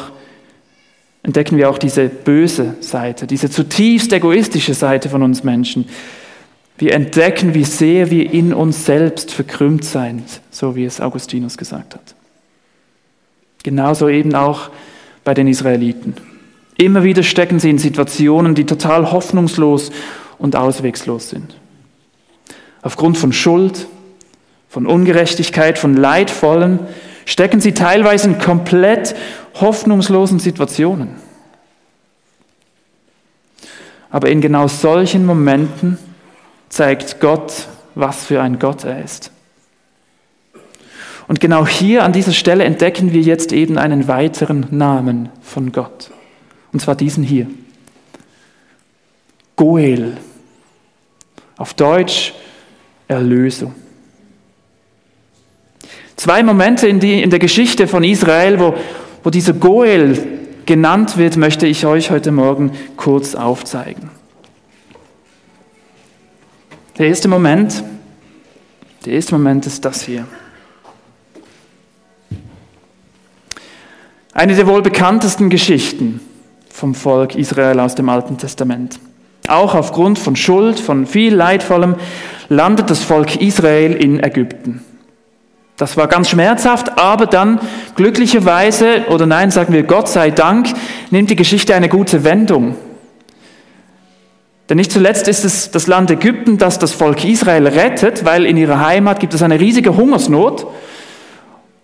entdecken 1.22 1.56
wir 1.56 1.70
auch 1.70 1.78
diese 1.78 2.08
böse 2.08 2.74
Seite, 2.80 3.26
diese 3.26 3.48
zutiefst 3.48 4.12
egoistische 4.12 4.74
Seite 4.74 5.08
von 5.08 5.22
uns 5.22 5.44
Menschen. 5.44 5.88
Wir 6.78 6.94
entdecken, 6.94 7.54
wie 7.54 7.64
sehr 7.64 8.10
wir 8.10 8.32
in 8.32 8.52
uns 8.52 8.84
selbst 8.84 9.30
verkrümmt 9.30 9.84
sind, 9.84 10.24
so 10.50 10.74
wie 10.74 10.84
es 10.84 11.00
Augustinus 11.00 11.56
gesagt 11.56 11.94
hat. 11.94 12.14
Genauso 13.62 14.08
eben 14.08 14.34
auch 14.34 14.70
bei 15.22 15.34
den 15.34 15.46
Israeliten. 15.46 16.16
Immer 16.76 17.04
wieder 17.04 17.22
stecken 17.22 17.60
sie 17.60 17.70
in 17.70 17.78
Situationen, 17.78 18.56
die 18.56 18.66
total 18.66 19.12
hoffnungslos 19.12 19.92
und 20.42 20.56
auswegslos 20.56 21.30
sind. 21.30 21.56
Aufgrund 22.82 23.16
von 23.16 23.32
Schuld, 23.32 23.86
von 24.68 24.86
Ungerechtigkeit, 24.88 25.78
von 25.78 25.96
Leidvollen 25.96 26.80
stecken 27.26 27.60
sie 27.60 27.74
teilweise 27.74 28.28
in 28.28 28.38
komplett 28.40 29.14
hoffnungslosen 29.60 30.40
Situationen. 30.40 31.10
Aber 34.10 34.28
in 34.30 34.40
genau 34.40 34.66
solchen 34.66 35.24
Momenten 35.24 35.96
zeigt 36.68 37.20
Gott, 37.20 37.68
was 37.94 38.24
für 38.24 38.42
ein 38.42 38.58
Gott 38.58 38.82
er 38.82 39.02
ist. 39.02 39.30
Und 41.28 41.38
genau 41.38 41.68
hier 41.68 42.02
an 42.02 42.12
dieser 42.12 42.32
Stelle 42.32 42.64
entdecken 42.64 43.12
wir 43.12 43.22
jetzt 43.22 43.52
eben 43.52 43.78
einen 43.78 44.08
weiteren 44.08 44.66
Namen 44.72 45.28
von 45.40 45.70
Gott. 45.70 46.10
Und 46.72 46.80
zwar 46.80 46.96
diesen 46.96 47.22
hier. 47.22 47.46
Goel. 49.54 50.16
Auf 51.56 51.74
Deutsch 51.74 52.34
Erlösung. 53.08 53.74
Zwei 56.16 56.42
Momente 56.42 56.86
in, 56.86 57.00
die, 57.00 57.22
in 57.22 57.30
der 57.30 57.38
Geschichte 57.38 57.88
von 57.88 58.04
Israel, 58.04 58.60
wo, 58.60 58.74
wo 59.22 59.30
dieser 59.30 59.52
Goel 59.52 60.40
genannt 60.66 61.16
wird, 61.16 61.36
möchte 61.36 61.66
ich 61.66 61.84
euch 61.84 62.10
heute 62.10 62.30
Morgen 62.30 62.72
kurz 62.96 63.34
aufzeigen. 63.34 64.10
Der 66.98 67.08
erste 67.08 67.28
Moment, 67.28 67.82
der 69.04 69.14
erste 69.14 69.32
Moment 69.32 69.66
ist 69.66 69.84
das 69.84 70.02
hier. 70.02 70.26
Eine 74.32 74.54
der 74.54 74.66
wohl 74.66 74.82
bekanntesten 74.82 75.50
Geschichten 75.50 76.20
vom 76.70 76.94
Volk 76.94 77.34
Israel 77.34 77.80
aus 77.80 77.94
dem 77.94 78.08
Alten 78.08 78.38
Testament. 78.38 78.98
Auch 79.52 79.74
aufgrund 79.74 80.18
von 80.18 80.34
Schuld, 80.34 80.80
von 80.80 81.04
viel 81.04 81.34
Leidvollem, 81.34 81.96
landet 82.48 82.88
das 82.88 83.04
Volk 83.04 83.36
Israel 83.36 83.92
in 83.92 84.22
Ägypten. 84.22 84.82
Das 85.76 85.98
war 85.98 86.06
ganz 86.06 86.30
schmerzhaft, 86.30 86.98
aber 86.98 87.26
dann 87.26 87.60
glücklicherweise, 87.94 89.04
oder 89.10 89.26
nein, 89.26 89.50
sagen 89.50 89.74
wir 89.74 89.82
Gott 89.82 90.08
sei 90.08 90.30
Dank, 90.30 90.68
nimmt 91.10 91.28
die 91.28 91.36
Geschichte 91.36 91.74
eine 91.74 91.90
gute 91.90 92.24
Wendung. 92.24 92.76
Denn 94.70 94.78
nicht 94.78 94.90
zuletzt 94.90 95.28
ist 95.28 95.44
es 95.44 95.70
das 95.70 95.86
Land 95.86 96.10
Ägypten, 96.10 96.56
das 96.56 96.78
das 96.78 96.92
Volk 96.92 97.22
Israel 97.22 97.66
rettet, 97.66 98.24
weil 98.24 98.46
in 98.46 98.56
ihrer 98.56 98.80
Heimat 98.80 99.20
gibt 99.20 99.34
es 99.34 99.42
eine 99.42 99.60
riesige 99.60 99.96
Hungersnot. 99.96 100.66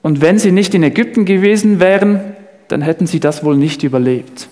Und 0.01 0.23
wenn 0.23 0.39
sie 0.39 0.53
nicht 0.53 0.73
in 0.73 0.83
Ägypten 0.83 1.27
gewesen 1.27 1.81
wären, 1.81 2.35
dann 2.69 2.81
hätten 2.81 3.07
sie 3.07 3.21
das 3.21 3.45
wohl 3.45 3.59
nicht 3.59 3.83
überlebt. 3.83 4.49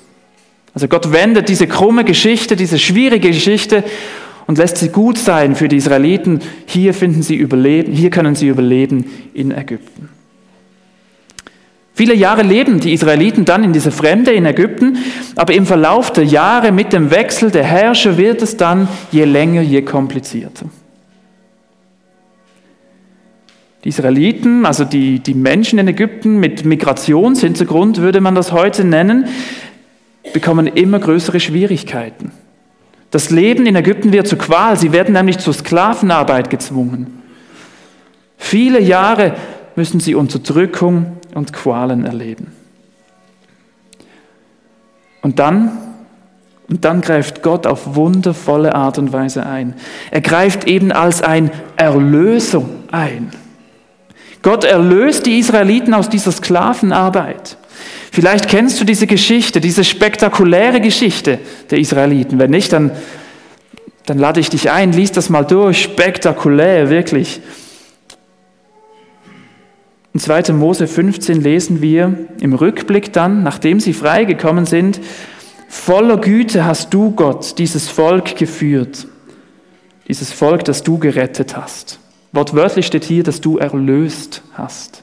Also 0.76 0.88
Gott 0.88 1.10
wendet 1.10 1.48
diese 1.48 1.66
krumme 1.66 2.04
Geschichte, 2.04 2.54
diese 2.54 2.78
schwierige 2.78 3.30
Geschichte 3.30 3.82
und 4.46 4.58
lässt 4.58 4.76
sie 4.76 4.90
gut 4.90 5.16
sein 5.16 5.56
für 5.56 5.68
die 5.68 5.76
Israeliten. 5.76 6.40
Hier 6.66 6.92
finden 6.92 7.22
sie 7.22 7.34
Überleben, 7.34 7.94
hier 7.94 8.10
können 8.10 8.34
sie 8.34 8.48
überleben 8.48 9.06
in 9.32 9.52
Ägypten. 9.52 10.10
Viele 11.94 12.14
Jahre 12.14 12.42
leben 12.42 12.78
die 12.78 12.92
Israeliten 12.92 13.46
dann 13.46 13.64
in 13.64 13.72
dieser 13.72 13.90
Fremde 13.90 14.32
in 14.32 14.44
Ägypten, 14.44 14.98
aber 15.34 15.54
im 15.54 15.64
Verlauf 15.64 16.12
der 16.12 16.24
Jahre 16.24 16.72
mit 16.72 16.92
dem 16.92 17.10
Wechsel 17.10 17.50
der 17.50 17.64
Herrscher 17.64 18.18
wird 18.18 18.42
es 18.42 18.58
dann 18.58 18.86
je 19.10 19.24
länger, 19.24 19.62
je 19.62 19.80
komplizierter. 19.80 20.66
Die 23.82 23.88
Israeliten, 23.90 24.66
also 24.66 24.84
die, 24.84 25.20
die 25.20 25.32
Menschen 25.32 25.78
in 25.78 25.88
Ägypten 25.88 26.38
mit 26.38 26.66
Migrationshintergrund, 26.66 28.02
würde 28.02 28.20
man 28.20 28.34
das 28.34 28.52
heute 28.52 28.84
nennen, 28.84 29.28
bekommen 30.32 30.66
immer 30.66 30.98
größere 30.98 31.40
Schwierigkeiten. 31.40 32.32
Das 33.10 33.30
Leben 33.30 33.66
in 33.66 33.76
Ägypten 33.76 34.12
wird 34.12 34.26
zur 34.26 34.38
Qual, 34.38 34.76
sie 34.76 34.92
werden 34.92 35.14
nämlich 35.14 35.38
zur 35.38 35.54
Sklavenarbeit 35.54 36.50
gezwungen. 36.50 37.22
Viele 38.36 38.80
Jahre 38.80 39.34
müssen 39.76 40.00
sie 40.00 40.14
Unterdrückung 40.14 41.16
und 41.34 41.52
Qualen 41.52 42.04
erleben. 42.04 42.52
Und 45.22 45.38
dann, 45.38 45.72
und 46.68 46.84
dann 46.84 47.00
greift 47.00 47.42
Gott 47.42 47.66
auf 47.66 47.94
wundervolle 47.94 48.74
Art 48.74 48.98
und 48.98 49.12
Weise 49.12 49.46
ein. 49.46 49.74
Er 50.10 50.20
greift 50.20 50.64
eben 50.64 50.92
als 50.92 51.22
ein 51.22 51.50
Erlöser 51.76 52.64
ein. 52.90 53.30
Gott 54.42 54.64
erlöst 54.64 55.26
die 55.26 55.38
Israeliten 55.38 55.94
aus 55.94 56.08
dieser 56.08 56.32
Sklavenarbeit. 56.32 57.56
Vielleicht 58.16 58.48
kennst 58.48 58.80
du 58.80 58.86
diese 58.86 59.06
Geschichte, 59.06 59.60
diese 59.60 59.84
spektakuläre 59.84 60.80
Geschichte 60.80 61.38
der 61.70 61.76
Israeliten. 61.76 62.38
Wenn 62.38 62.50
nicht, 62.50 62.72
dann, 62.72 62.92
dann 64.06 64.16
lade 64.16 64.40
ich 64.40 64.48
dich 64.48 64.70
ein, 64.70 64.94
lies 64.94 65.12
das 65.12 65.28
mal 65.28 65.44
durch. 65.44 65.82
Spektakulär, 65.82 66.88
wirklich. 66.88 67.42
In 70.14 70.20
2. 70.20 70.54
Mose 70.54 70.86
15 70.86 71.42
lesen 71.42 71.82
wir 71.82 72.14
im 72.40 72.54
Rückblick 72.54 73.12
dann, 73.12 73.42
nachdem 73.42 73.80
sie 73.80 73.92
freigekommen 73.92 74.64
sind, 74.64 74.98
voller 75.68 76.16
Güte 76.16 76.64
hast 76.64 76.94
du, 76.94 77.10
Gott, 77.10 77.58
dieses 77.58 77.90
Volk 77.90 78.34
geführt. 78.36 79.06
Dieses 80.08 80.32
Volk, 80.32 80.64
das 80.64 80.82
du 80.82 80.96
gerettet 80.96 81.54
hast. 81.54 81.98
Wortwörtlich 82.32 82.86
steht 82.86 83.04
hier, 83.04 83.24
dass 83.24 83.42
du 83.42 83.58
erlöst 83.58 84.40
hast. 84.54 85.02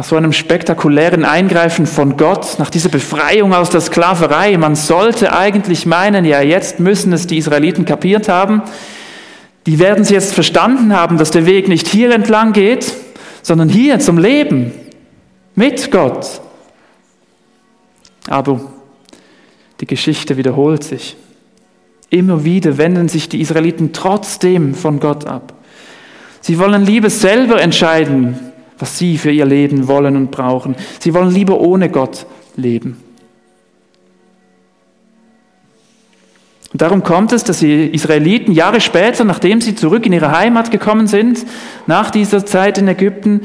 Nach 0.00 0.06
so 0.06 0.16
einem 0.16 0.32
spektakulären 0.32 1.26
Eingreifen 1.26 1.84
von 1.84 2.16
Gott, 2.16 2.58
nach 2.58 2.70
dieser 2.70 2.88
Befreiung 2.88 3.52
aus 3.52 3.68
der 3.68 3.82
Sklaverei, 3.82 4.56
man 4.56 4.74
sollte 4.74 5.34
eigentlich 5.34 5.84
meinen, 5.84 6.24
ja, 6.24 6.40
jetzt 6.40 6.80
müssen 6.80 7.12
es 7.12 7.26
die 7.26 7.36
Israeliten 7.36 7.84
kapiert 7.84 8.26
haben, 8.26 8.62
die 9.66 9.78
werden 9.78 10.00
es 10.00 10.08
jetzt 10.08 10.32
verstanden 10.32 10.96
haben, 10.96 11.18
dass 11.18 11.32
der 11.32 11.44
Weg 11.44 11.68
nicht 11.68 11.86
hier 11.86 12.14
entlang 12.14 12.54
geht, 12.54 12.94
sondern 13.42 13.68
hier 13.68 13.98
zum 14.00 14.16
Leben 14.16 14.72
mit 15.54 15.90
Gott. 15.90 16.40
Aber 18.26 18.58
die 19.82 19.86
Geschichte 19.86 20.38
wiederholt 20.38 20.82
sich. 20.82 21.18
Immer 22.08 22.42
wieder 22.42 22.78
wenden 22.78 23.10
sich 23.10 23.28
die 23.28 23.42
Israeliten 23.42 23.92
trotzdem 23.92 24.74
von 24.74 24.98
Gott 24.98 25.26
ab. 25.26 25.52
Sie 26.40 26.58
wollen 26.58 26.86
lieber 26.86 27.10
selber 27.10 27.60
entscheiden, 27.60 28.49
was 28.80 28.98
sie 28.98 29.18
für 29.18 29.30
ihr 29.30 29.44
Leben 29.44 29.86
wollen 29.86 30.16
und 30.16 30.30
brauchen. 30.30 30.74
Sie 30.98 31.14
wollen 31.14 31.30
lieber 31.30 31.60
ohne 31.60 31.90
Gott 31.90 32.26
leben. 32.56 32.96
Und 36.72 36.82
darum 36.82 37.02
kommt 37.02 37.32
es, 37.32 37.44
dass 37.44 37.58
die 37.58 37.86
Israeliten 37.86 38.52
Jahre 38.52 38.80
später, 38.80 39.24
nachdem 39.24 39.60
sie 39.60 39.74
zurück 39.74 40.06
in 40.06 40.12
ihre 40.12 40.36
Heimat 40.36 40.70
gekommen 40.70 41.08
sind, 41.08 41.44
nach 41.86 42.10
dieser 42.10 42.46
Zeit 42.46 42.78
in 42.78 42.86
Ägypten, 42.88 43.42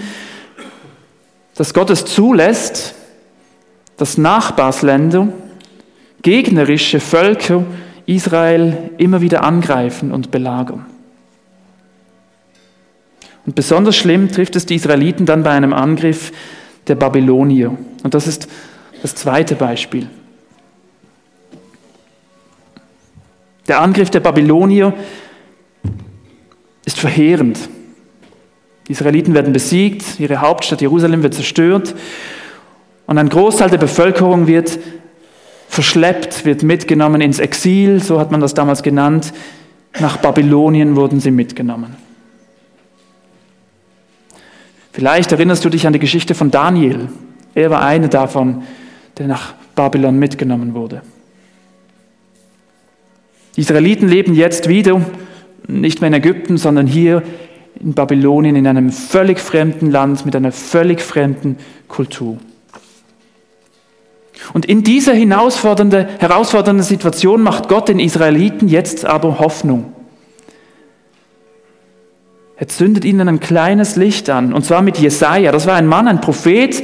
dass 1.56 1.74
Gott 1.74 1.90
es 1.90 2.06
zulässt, 2.06 2.94
dass 3.98 4.18
Nachbarsländer, 4.18 5.30
gegnerische 6.22 7.00
Völker 7.00 7.64
Israel 8.06 8.92
immer 8.98 9.22
wieder 9.22 9.44
angreifen 9.44 10.12
und 10.12 10.32
belagern. 10.32 10.86
Und 13.46 13.56
besonders 13.56 13.96
schlimm 13.96 14.32
trifft 14.32 14.56
es 14.56 14.66
die 14.66 14.76
Israeliten 14.76 15.26
dann 15.26 15.44
bei 15.44 15.52
einem 15.52 15.74
Angriff 15.74 16.32
der 16.88 16.96
Babylonier. 16.96 17.78
Und 18.04 18.14
das 18.14 18.28
ist 18.28 18.48
das 19.02 19.16
zweite 19.16 19.56
Beispiel. 19.56 20.08
Der 23.68 23.82
Angriff 23.82 24.10
der 24.10 24.20
Babylonier 24.20 24.94
ist 26.86 27.00
verheerend. 27.00 27.60
Die 28.88 28.92
Israeliten 28.92 29.34
werden 29.34 29.54
besiegt, 29.54 30.20
ihre 30.20 30.42
Hauptstadt 30.42 30.82
Jerusalem 30.82 31.24
wird 31.24 31.34
zerstört 31.34 31.96
und 33.08 33.18
ein 33.18 33.30
Großteil 33.30 33.70
der 33.72 33.80
Bevölkerung 33.80 34.46
wird 34.46 34.78
verschleppt, 35.68 36.46
wird 36.46 36.62
mitgenommen 36.62 37.22
ins 37.22 37.40
Exil, 37.40 38.02
so 38.02 38.20
hat 38.20 38.32
man 38.32 38.42
das 38.42 38.54
damals 38.54 38.84
genannt. 38.84 39.34
Nach 40.00 40.18
Babylonien 40.18 40.96
wurden 40.96 41.20
sie 41.20 41.32
mitgenommen. 41.32 42.05
Vielleicht 44.96 45.34
erinnerst 45.34 45.66
du 45.66 45.68
dich 45.68 45.86
an 45.86 45.92
die 45.92 46.00
Geschichte 46.00 46.36
von 46.36 46.52
Daniel. 46.52 47.10
Er 47.54 47.70
war 47.70 47.82
einer 47.82 48.08
davon, 48.08 48.64
der 49.18 49.28
nach 49.28 49.54
Babylon 49.76 50.18
mitgenommen 50.18 50.74
wurde. 50.74 51.02
Die 53.58 53.60
Israeliten 53.60 54.08
leben 54.08 54.34
jetzt 54.34 54.70
wieder, 54.70 55.02
nicht 55.68 56.00
mehr 56.00 56.08
in 56.08 56.14
Ägypten, 56.14 56.56
sondern 56.56 56.88
hier 56.88 57.24
in 57.78 57.94
Babylonien, 57.94 58.56
in 58.56 58.68
einem 58.68 58.90
völlig 58.90 59.42
fremden 59.42 59.92
Land 59.92 60.26
mit 60.26 60.34
einer 60.34 60.54
völlig 60.54 61.02
fremden 61.02 61.58
Kultur. 61.90 62.38
Und 64.54 64.66
in 64.66 64.82
dieser 64.82 65.14
herausfordernden, 65.14 66.08
herausfordernden 66.20 66.86
Situation 66.86 67.42
macht 67.42 67.68
Gott 67.68 67.90
den 67.90 68.00
Israeliten 68.00 68.70
jetzt 68.70 69.04
aber 69.04 69.40
Hoffnung. 69.40 69.92
Er 72.58 72.68
zündet 72.68 73.04
ihnen 73.04 73.28
ein 73.28 73.40
kleines 73.40 73.96
Licht 73.96 74.30
an, 74.30 74.54
und 74.54 74.64
zwar 74.64 74.82
mit 74.82 74.98
Jesaja. 74.98 75.52
Das 75.52 75.68
war 75.68 75.76
ein 75.76 75.88
Mann, 75.88 76.08
ein 76.08 76.22
Prophet, 76.22 76.84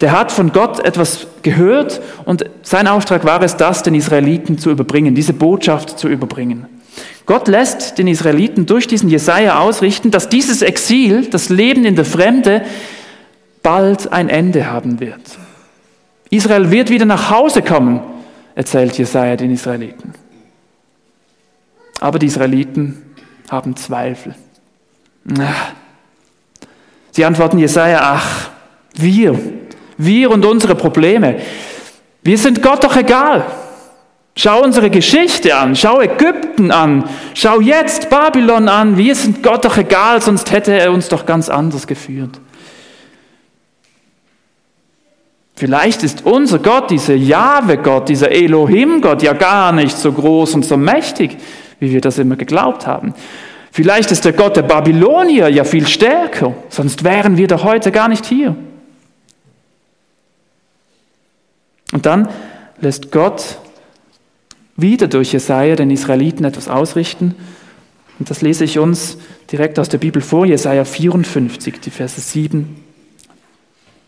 der 0.00 0.12
hat 0.12 0.30
von 0.30 0.52
Gott 0.52 0.84
etwas 0.84 1.26
gehört 1.42 2.00
und 2.24 2.44
sein 2.62 2.86
Auftrag 2.86 3.24
war 3.24 3.42
es, 3.42 3.56
das 3.56 3.82
den 3.82 3.94
Israeliten 3.94 4.58
zu 4.58 4.70
überbringen, 4.70 5.14
diese 5.14 5.32
Botschaft 5.32 5.98
zu 5.98 6.08
überbringen. 6.08 6.66
Gott 7.26 7.48
lässt 7.48 7.98
den 7.98 8.06
Israeliten 8.06 8.64
durch 8.64 8.86
diesen 8.86 9.08
Jesaja 9.08 9.58
ausrichten, 9.58 10.10
dass 10.10 10.28
dieses 10.28 10.62
Exil, 10.62 11.26
das 11.26 11.48
Leben 11.48 11.84
in 11.84 11.96
der 11.96 12.04
Fremde, 12.04 12.62
bald 13.62 14.12
ein 14.12 14.28
Ende 14.28 14.70
haben 14.70 15.00
wird. 15.00 15.20
Israel 16.30 16.70
wird 16.70 16.90
wieder 16.90 17.06
nach 17.06 17.30
Hause 17.30 17.62
kommen, 17.62 18.00
erzählt 18.54 18.96
Jesaja 18.96 19.36
den 19.36 19.50
Israeliten. 19.50 20.14
Aber 22.00 22.18
die 22.18 22.26
Israeliten 22.26 23.02
haben 23.50 23.76
Zweifel. 23.76 24.34
Sie 27.10 27.24
antworten 27.24 27.58
Jesaja, 27.58 28.00
ach, 28.02 28.50
wir, 28.94 29.38
wir 29.96 30.30
und 30.30 30.44
unsere 30.44 30.74
Probleme. 30.74 31.40
Wir 32.22 32.38
sind 32.38 32.62
Gott 32.62 32.84
doch 32.84 32.96
egal. 32.96 33.44
Schau 34.36 34.62
unsere 34.62 34.88
Geschichte 34.88 35.56
an, 35.56 35.74
schau 35.74 36.00
Ägypten 36.00 36.70
an, 36.70 37.08
schau 37.34 37.60
jetzt 37.60 38.08
Babylon 38.08 38.68
an. 38.68 38.96
Wir 38.96 39.16
sind 39.16 39.42
Gott 39.42 39.64
doch 39.64 39.76
egal, 39.76 40.22
sonst 40.22 40.52
hätte 40.52 40.78
er 40.78 40.92
uns 40.92 41.08
doch 41.08 41.26
ganz 41.26 41.48
anders 41.48 41.88
geführt. 41.88 42.38
Vielleicht 45.56 46.04
ist 46.04 46.24
unser 46.24 46.60
Gott, 46.60 46.92
dieser 46.92 47.16
Jahwe-Gott, 47.16 48.08
dieser 48.08 48.30
Elohim-Gott 48.30 49.24
ja 49.24 49.32
gar 49.32 49.72
nicht 49.72 49.98
so 49.98 50.12
groß 50.12 50.54
und 50.54 50.64
so 50.64 50.76
mächtig, 50.76 51.36
wie 51.80 51.90
wir 51.90 52.00
das 52.00 52.18
immer 52.18 52.36
geglaubt 52.36 52.86
haben. 52.86 53.14
Vielleicht 53.78 54.10
ist 54.10 54.24
der 54.24 54.32
Gott 54.32 54.56
der 54.56 54.62
Babylonier 54.62 55.48
ja 55.50 55.62
viel 55.62 55.86
stärker, 55.86 56.52
sonst 56.68 57.04
wären 57.04 57.36
wir 57.36 57.46
doch 57.46 57.62
heute 57.62 57.92
gar 57.92 58.08
nicht 58.08 58.26
hier. 58.26 58.56
Und 61.92 62.04
dann 62.04 62.28
lässt 62.80 63.12
Gott 63.12 63.60
wieder 64.74 65.06
durch 65.06 65.32
Jesaja 65.32 65.76
den 65.76 65.92
Israeliten 65.92 66.44
etwas 66.44 66.66
ausrichten. 66.66 67.36
Und 68.18 68.28
das 68.28 68.42
lese 68.42 68.64
ich 68.64 68.80
uns 68.80 69.16
direkt 69.52 69.78
aus 69.78 69.88
der 69.88 69.98
Bibel 69.98 70.22
vor, 70.22 70.44
Jesaja 70.44 70.84
54, 70.84 71.78
die 71.78 71.90
Verse 71.90 72.20
7, 72.20 72.82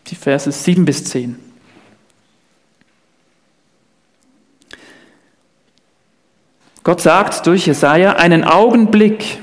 die 0.07 0.15
Verse 0.15 0.51
7 0.51 0.83
bis 0.83 1.05
10. 1.05 1.37
Gott 6.83 6.99
sagt 6.99 7.47
durch 7.47 7.67
Jesaja, 7.67 8.17
einen 8.17 8.43
Augenblick 8.43 9.39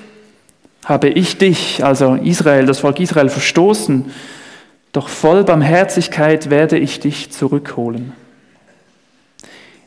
habe 0.89 1.11
ich 1.11 1.37
dich, 1.37 1.85
also 1.85 2.15
Israel, 2.15 2.65
das 2.65 2.79
Volk 2.79 2.99
Israel, 2.99 3.29
verstoßen, 3.29 4.07
doch 4.93 5.11
voll 5.11 5.45
Barmherzigkeit 5.45 6.49
werde 6.49 6.79
ich 6.79 6.99
dich 6.99 7.31
zurückholen. 7.31 8.15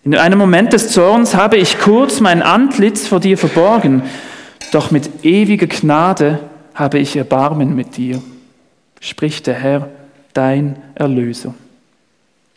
In 0.03 0.15
einem 0.15 0.37
Moment 0.37 0.73
des 0.73 0.89
Zorns 0.89 1.35
habe 1.35 1.57
ich 1.57 1.79
kurz 1.79 2.19
mein 2.19 2.43
Antlitz 2.43 3.07
vor 3.07 3.19
dir 3.19 3.37
verborgen, 3.37 4.03
doch 4.71 4.91
mit 4.91 5.25
ewiger 5.25 5.65
Gnade 5.65 6.39
habe 6.75 6.99
ich 6.99 7.17
Erbarmen 7.17 7.75
mit 7.75 7.97
dir, 7.97 8.21
spricht 8.99 9.47
der 9.47 9.55
Herr, 9.55 9.89
dein 10.33 10.75
Erlöser. 10.93 11.55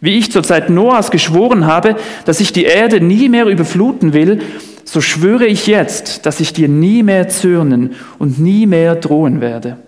Wie 0.00 0.18
ich 0.18 0.30
zur 0.30 0.42
Zeit 0.42 0.68
Noahs 0.68 1.10
geschworen 1.10 1.66
habe, 1.66 1.96
dass 2.26 2.40
ich 2.40 2.52
die 2.52 2.64
Erde 2.64 3.00
nie 3.00 3.30
mehr 3.30 3.46
überfluten 3.46 4.12
will, 4.12 4.42
so 4.84 5.00
schwöre 5.00 5.46
ich 5.46 5.66
jetzt, 5.66 6.26
dass 6.26 6.40
ich 6.40 6.52
dir 6.52 6.68
nie 6.68 7.02
mehr 7.02 7.28
zürnen 7.28 7.94
und 8.18 8.38
nie 8.38 8.66
mehr 8.66 8.94
drohen 8.94 9.40
werde. 9.40 9.78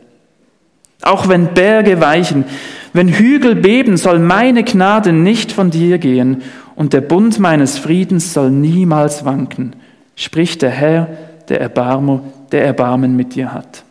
Auch 1.02 1.28
wenn 1.28 1.54
Berge 1.54 2.00
weichen, 2.00 2.44
wenn 2.92 3.08
Hügel 3.08 3.54
beben, 3.54 3.96
soll 3.96 4.18
meine 4.18 4.64
Gnade 4.64 5.12
nicht 5.12 5.52
von 5.52 5.70
dir 5.70 5.98
gehen 5.98 6.42
und 6.74 6.92
der 6.92 7.02
Bund 7.02 7.38
meines 7.38 7.78
Friedens 7.78 8.32
soll 8.32 8.50
niemals 8.50 9.24
wanken, 9.24 9.76
spricht 10.14 10.62
der 10.62 10.70
Herr, 10.70 11.08
der 11.48 11.60
Erbarmer, 11.60 12.22
der 12.50 12.64
Erbarmen 12.64 13.16
mit 13.16 13.34
dir 13.34 13.52
hat. 13.52 13.84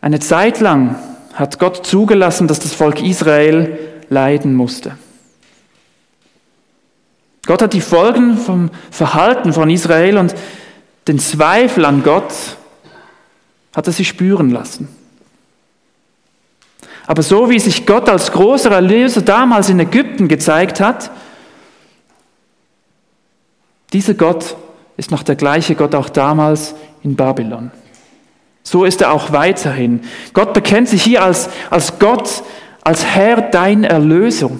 Eine 0.00 0.20
Zeit 0.20 0.60
lang 0.60 0.94
hat 1.36 1.58
Gott 1.58 1.86
zugelassen, 1.86 2.48
dass 2.48 2.58
das 2.58 2.72
Volk 2.72 3.02
Israel 3.02 3.78
leiden 4.08 4.54
musste. 4.54 4.96
Gott 7.46 7.62
hat 7.62 7.74
die 7.74 7.80
Folgen 7.80 8.38
vom 8.38 8.70
Verhalten 8.90 9.52
von 9.52 9.70
Israel 9.70 10.18
und 10.18 10.34
den 11.06 11.18
Zweifel 11.18 11.84
an 11.84 12.02
Gott 12.02 12.32
hat 13.76 13.86
er 13.86 13.92
sie 13.92 14.04
spüren 14.04 14.50
lassen. 14.50 14.88
Aber 17.06 17.22
so 17.22 17.50
wie 17.50 17.60
sich 17.60 17.86
Gott 17.86 18.08
als 18.08 18.32
großer 18.32 18.72
Erlöser 18.72 19.20
damals 19.20 19.68
in 19.68 19.78
Ägypten 19.78 20.26
gezeigt 20.26 20.80
hat, 20.80 21.10
dieser 23.92 24.14
Gott 24.14 24.56
ist 24.96 25.10
noch 25.10 25.22
der 25.22 25.36
gleiche 25.36 25.76
Gott 25.76 25.94
auch 25.94 26.08
damals 26.08 26.74
in 27.02 27.14
Babylon. 27.14 27.70
So 28.66 28.84
ist 28.84 29.00
er 29.00 29.12
auch 29.12 29.30
weiterhin. 29.30 30.00
Gott 30.32 30.52
bekennt 30.52 30.88
sich 30.88 31.00
hier 31.00 31.22
als, 31.22 31.48
als 31.70 32.00
Gott, 32.00 32.42
als 32.82 33.04
Herr 33.04 33.40
dein 33.40 33.84
Erlöser. 33.84 34.50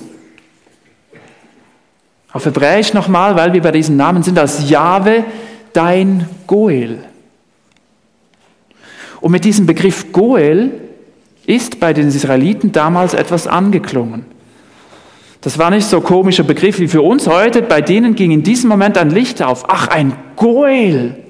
Auf 2.32 2.44
Hebräisch 2.44 2.94
nochmal, 2.94 3.34
weil 3.34 3.52
wir 3.52 3.60
bei 3.62 3.72
diesen 3.72 3.96
Namen 3.96 4.22
sind, 4.22 4.38
als 4.38 4.70
Jahwe 4.70 5.24
dein 5.72 6.28
Goel. 6.46 7.00
Und 9.20 9.32
mit 9.32 9.44
diesem 9.44 9.66
Begriff 9.66 10.12
Goel 10.12 10.70
ist 11.44 11.80
bei 11.80 11.92
den 11.92 12.06
Israeliten 12.06 12.70
damals 12.70 13.12
etwas 13.12 13.48
angeklungen. 13.48 14.24
Das 15.40 15.58
war 15.58 15.70
nicht 15.70 15.88
so 15.88 15.96
ein 15.96 16.04
komischer 16.04 16.44
Begriff 16.44 16.78
wie 16.78 16.86
für 16.86 17.02
uns 17.02 17.26
heute. 17.26 17.60
Bei 17.60 17.80
denen 17.80 18.14
ging 18.14 18.30
in 18.30 18.44
diesem 18.44 18.70
Moment 18.70 18.98
ein 18.98 19.10
Licht 19.10 19.42
auf. 19.42 19.64
Ach, 19.66 19.88
ein 19.88 20.12
Goel. 20.36 21.25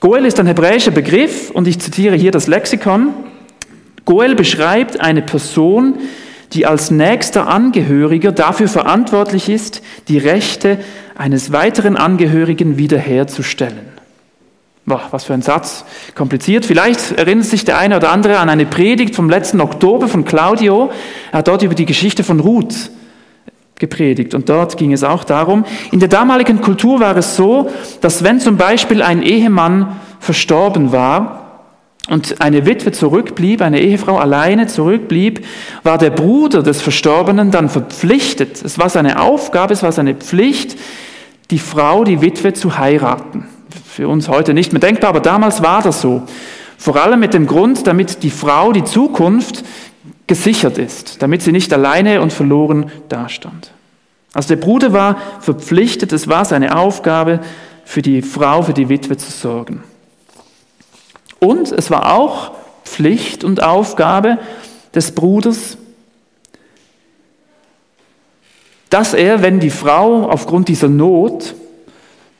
Goel 0.00 0.26
ist 0.26 0.38
ein 0.38 0.46
hebräischer 0.46 0.92
Begriff 0.92 1.50
und 1.50 1.66
ich 1.66 1.80
zitiere 1.80 2.14
hier 2.14 2.30
das 2.30 2.46
Lexikon. 2.46 3.08
Goel 4.04 4.36
beschreibt 4.36 5.00
eine 5.00 5.22
Person, 5.22 5.98
die 6.52 6.66
als 6.66 6.92
nächster 6.92 7.48
Angehöriger 7.48 8.30
dafür 8.30 8.68
verantwortlich 8.68 9.48
ist, 9.48 9.82
die 10.06 10.18
Rechte 10.18 10.78
eines 11.16 11.50
weiteren 11.50 11.96
Angehörigen 11.96 12.78
wiederherzustellen. 12.78 13.88
Boah, 14.86 15.02
was 15.10 15.24
für 15.24 15.34
ein 15.34 15.42
Satz. 15.42 15.84
Kompliziert. 16.14 16.64
Vielleicht 16.64 17.18
erinnert 17.18 17.46
sich 17.46 17.64
der 17.64 17.76
eine 17.76 17.96
oder 17.96 18.12
andere 18.12 18.38
an 18.38 18.48
eine 18.48 18.66
Predigt 18.66 19.16
vom 19.16 19.28
letzten 19.28 19.60
Oktober 19.60 20.06
von 20.06 20.24
Claudio. 20.24 20.90
Er 21.32 21.40
hat 21.40 21.48
dort 21.48 21.62
über 21.62 21.74
die 21.74 21.86
Geschichte 21.86 22.22
von 22.22 22.38
Ruth 22.38 22.90
gepredigt. 23.78 24.34
Und 24.34 24.48
dort 24.48 24.76
ging 24.76 24.92
es 24.92 25.04
auch 25.04 25.24
darum, 25.24 25.64
in 25.92 26.00
der 26.00 26.08
damaligen 26.08 26.60
Kultur 26.60 27.00
war 27.00 27.16
es 27.16 27.36
so, 27.36 27.70
dass 28.00 28.24
wenn 28.24 28.40
zum 28.40 28.56
Beispiel 28.56 29.02
ein 29.02 29.22
Ehemann 29.22 29.96
verstorben 30.20 30.92
war 30.92 31.64
und 32.08 32.40
eine 32.40 32.66
Witwe 32.66 32.92
zurückblieb, 32.92 33.60
eine 33.62 33.80
Ehefrau 33.80 34.16
alleine 34.16 34.66
zurückblieb, 34.66 35.44
war 35.82 35.98
der 35.98 36.10
Bruder 36.10 36.62
des 36.62 36.80
Verstorbenen 36.80 37.50
dann 37.50 37.68
verpflichtet, 37.68 38.62
es 38.64 38.78
war 38.78 38.88
seine 38.88 39.20
Aufgabe, 39.20 39.74
es 39.74 39.82
war 39.82 39.92
seine 39.92 40.14
Pflicht, 40.14 40.76
die 41.50 41.58
Frau, 41.58 42.04
die 42.04 42.20
Witwe 42.20 42.52
zu 42.52 42.78
heiraten 42.78 43.46
für 43.98 44.06
uns 44.06 44.28
heute 44.28 44.54
nicht 44.54 44.72
mehr 44.72 44.78
denkbar, 44.78 45.10
aber 45.10 45.18
damals 45.18 45.60
war 45.60 45.82
das 45.82 46.00
so. 46.00 46.22
Vor 46.76 46.94
allem 46.94 47.18
mit 47.18 47.34
dem 47.34 47.48
Grund, 47.48 47.84
damit 47.88 48.22
die 48.22 48.30
Frau 48.30 48.70
die 48.70 48.84
Zukunft 48.84 49.64
gesichert 50.28 50.78
ist, 50.78 51.20
damit 51.22 51.42
sie 51.42 51.52
nicht 51.52 51.72
alleine 51.72 52.22
und 52.22 52.32
verloren 52.32 52.92
dastand. 53.08 53.72
Also 54.32 54.48
der 54.48 54.56
Bruder 54.56 54.92
war 54.92 55.16
verpflichtet, 55.40 56.12
es 56.12 56.28
war 56.28 56.44
seine 56.44 56.76
Aufgabe, 56.76 57.40
für 57.84 58.02
die 58.02 58.20
Frau, 58.20 58.60
für 58.60 58.74
die 58.74 58.90
Witwe 58.90 59.16
zu 59.16 59.30
sorgen. 59.30 59.82
Und 61.40 61.72
es 61.72 61.90
war 61.90 62.14
auch 62.14 62.50
Pflicht 62.84 63.44
und 63.44 63.62
Aufgabe 63.62 64.36
des 64.94 65.12
Bruders, 65.12 65.78
dass 68.90 69.14
er, 69.14 69.42
wenn 69.42 69.58
die 69.58 69.70
Frau 69.70 70.28
aufgrund 70.28 70.68
dieser 70.68 70.88
Not 70.88 71.54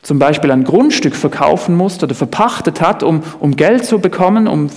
zum 0.03 0.19
Beispiel 0.19 0.51
ein 0.51 0.63
Grundstück 0.63 1.15
verkaufen 1.15 1.75
musste 1.75 2.05
oder 2.05 2.15
verpachtet 2.15 2.79
hat, 2.79 3.01
um, 3.01 3.23
um 3.39 3.55
Geld 3.55 3.85
zu 3.85 3.99
bekommen, 3.99 4.47
um 4.47 4.69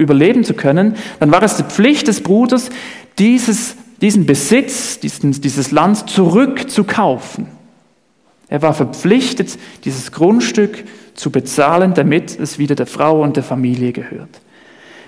überleben 0.00 0.44
zu 0.44 0.54
können, 0.54 0.96
dann 1.20 1.30
war 1.30 1.42
es 1.42 1.56
die 1.56 1.62
Pflicht 1.62 2.08
des 2.08 2.22
Bruders, 2.22 2.70
dieses, 3.18 3.76
diesen 4.00 4.26
Besitz, 4.26 4.98
diesen, 4.98 5.32
dieses 5.32 5.70
Land 5.70 6.08
zurückzukaufen. 6.10 7.46
Er 8.48 8.62
war 8.62 8.74
verpflichtet, 8.74 9.58
dieses 9.84 10.10
Grundstück 10.10 10.84
zu 11.14 11.30
bezahlen, 11.30 11.94
damit 11.94 12.38
es 12.38 12.58
wieder 12.58 12.74
der 12.74 12.86
Frau 12.86 13.22
und 13.22 13.36
der 13.36 13.44
Familie 13.44 13.92
gehört. 13.92 14.40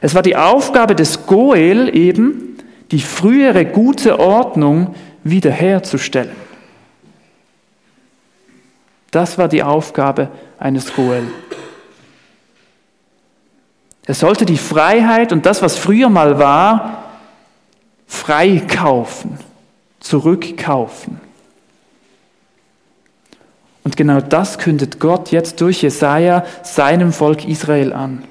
Es 0.01 0.15
war 0.15 0.23
die 0.23 0.37
Aufgabe 0.37 0.95
des 0.95 1.27
Goel 1.27 1.95
eben, 1.97 2.57
die 2.91 3.01
frühere 3.01 3.65
gute 3.65 4.21
Ordnung 4.21 4.95
wiederherzustellen. 5.25 6.43
Das 9.11 9.39
war 9.39 9.49
die 9.49 9.63
Aufgabe 9.63 10.29
eines 10.59 10.93
Goel. 10.95 11.23
Er 14.07 14.15
sollte 14.15 14.45
die 14.45 14.59
Freiheit 14.59 15.33
und 15.33 15.47
das, 15.47 15.63
was 15.63 15.77
früher 15.77 16.09
mal 16.09 16.39
war, 16.39 17.05
freikaufen, 18.07 19.39
zurückkaufen. 20.01 21.21
Und 23.85 23.97
genau 23.97 24.21
das 24.21 24.59
kündet 24.59 25.01
Gott 25.01 25.33
jetzt 25.33 25.61
durch 25.61 25.83
Jesaja 25.83 26.45
seinem 26.63 27.13
Volk 27.13 27.47
Israel 27.49 27.93
an. 27.93 28.25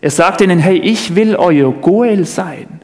Er 0.00 0.10
sagt 0.10 0.40
ihnen: 0.40 0.58
Hey, 0.58 0.78
ich 0.78 1.14
will 1.14 1.36
euer 1.36 1.72
Goel 1.72 2.26
sein. 2.26 2.80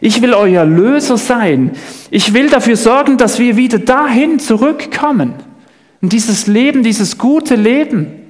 Ich 0.00 0.20
will 0.20 0.34
euer 0.34 0.64
Löser 0.64 1.16
sein. 1.16 1.72
Ich 2.10 2.34
will 2.34 2.50
dafür 2.50 2.76
sorgen, 2.76 3.16
dass 3.16 3.38
wir 3.38 3.56
wieder 3.56 3.78
dahin 3.78 4.38
zurückkommen. 4.38 5.34
Und 6.02 6.12
dieses 6.12 6.46
Leben, 6.46 6.82
dieses 6.82 7.16
gute 7.16 7.54
Leben. 7.54 8.23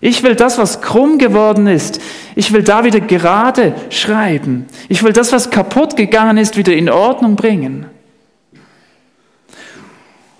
Ich 0.00 0.22
will 0.22 0.34
das, 0.34 0.56
was 0.56 0.80
krumm 0.80 1.18
geworden 1.18 1.66
ist, 1.66 2.00
ich 2.34 2.52
will 2.52 2.62
da 2.62 2.84
wieder 2.84 3.00
gerade 3.00 3.74
schreiben. 3.90 4.66
Ich 4.88 5.02
will 5.02 5.12
das, 5.12 5.32
was 5.32 5.50
kaputt 5.50 5.96
gegangen 5.96 6.38
ist, 6.38 6.56
wieder 6.56 6.72
in 6.72 6.88
Ordnung 6.88 7.36
bringen. 7.36 7.86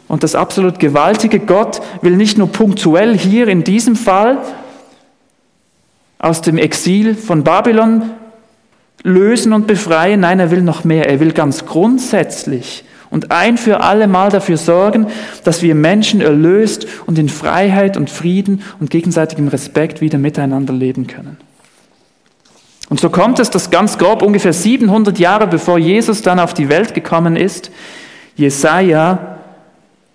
Und 0.08 0.22
das 0.22 0.34
absolut 0.34 0.78
gewaltige 0.78 1.38
Gott 1.38 1.80
will 2.02 2.16
nicht 2.16 2.38
nur 2.38 2.48
punktuell 2.50 3.16
hier 3.16 3.48
in 3.48 3.62
diesem 3.62 3.96
Fall 3.96 4.38
aus 6.18 6.40
dem 6.40 6.58
Exil 6.58 7.14
von 7.14 7.44
Babylon 7.44 8.10
lösen 9.02 9.52
und 9.52 9.66
befreien, 9.66 10.20
nein, 10.20 10.40
er 10.40 10.50
will 10.50 10.62
noch 10.62 10.84
mehr. 10.84 11.08
Er 11.08 11.20
will 11.20 11.32
ganz 11.32 11.64
grundsätzlich 11.64 12.84
und 13.10 13.30
ein 13.30 13.58
für 13.58 13.80
alle 13.80 14.06
Mal 14.06 14.30
dafür 14.30 14.56
sorgen, 14.56 15.06
dass 15.44 15.62
wir 15.62 15.74
Menschen 15.74 16.20
erlöst 16.20 16.86
und 17.06 17.18
in 17.18 17.28
Freiheit 17.28 17.96
und 17.96 18.08
Frieden 18.08 18.62
und 18.78 18.90
gegenseitigem 18.90 19.48
Respekt 19.48 20.00
wieder 20.00 20.18
miteinander 20.18 20.72
leben 20.72 21.06
können. 21.06 21.36
Und 22.88 22.98
so 22.98 23.08
kommt 23.08 23.38
es, 23.38 23.50
dass 23.50 23.70
ganz 23.70 23.98
grob 23.98 24.22
ungefähr 24.22 24.52
700 24.52 25.18
Jahre 25.18 25.46
bevor 25.46 25.78
Jesus 25.78 26.22
dann 26.22 26.40
auf 26.40 26.54
die 26.54 26.68
Welt 26.68 26.94
gekommen 26.94 27.36
ist, 27.36 27.70
Jesaja 28.36 29.38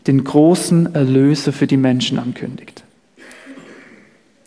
den 0.07 0.23
großen 0.23 0.93
Erlöser 0.93 1.53
für 1.53 1.67
die 1.67 1.77
Menschen 1.77 2.19
ankündigt. 2.19 2.83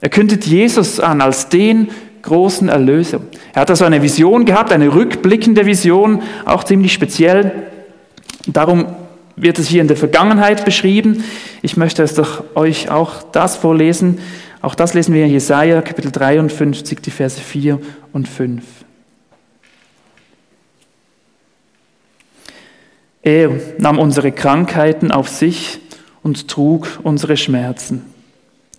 Er 0.01 0.11
kündigt 0.11 0.47
Jesus 0.47 1.01
an 1.01 1.21
als 1.21 1.49
den 1.49 1.89
großen 2.23 2.69
Erlöser. 2.69 3.21
Er 3.55 3.63
hat 3.63 3.71
also 3.71 3.85
eine 3.85 4.03
Vision 4.03 4.45
gehabt, 4.45 4.73
eine 4.73 4.95
rückblickende 4.95 5.67
Vision, 5.67 6.23
auch 6.45 6.65
ziemlich 6.65 6.93
speziell. 6.93 7.67
Darum 8.47 8.87
wird 9.37 9.59
es 9.59 9.69
hier 9.69 9.81
in 9.81 9.89
der 9.89 9.97
Vergangenheit 9.97 10.65
beschrieben. 10.65 11.25
Ich 11.63 11.77
möchte 11.77 12.03
es 12.03 12.15
doch 12.15 12.45
euch 12.55 12.91
auch 12.91 13.23
das 13.23 13.57
vorlesen. 13.57 14.19
Auch 14.61 14.75
das 14.75 14.95
lesen 14.95 15.15
wir 15.15 15.25
in 15.25 15.31
Jesaja, 15.31 15.83
Kapitel 15.83 16.11
53, 16.11 17.01
die 17.01 17.11
Verse 17.11 17.41
4 17.41 17.79
und 18.13 18.29
5. 18.29 18.63
Er 23.23 23.51
nahm 23.79 23.99
unsere 23.99 24.33
Krankheiten 24.33 25.13
auf 25.13 25.29
sich 25.29 25.81
und 26.23 26.49
trug 26.49 26.89
unsere 27.03 27.37
Schmerzen. 27.37 28.03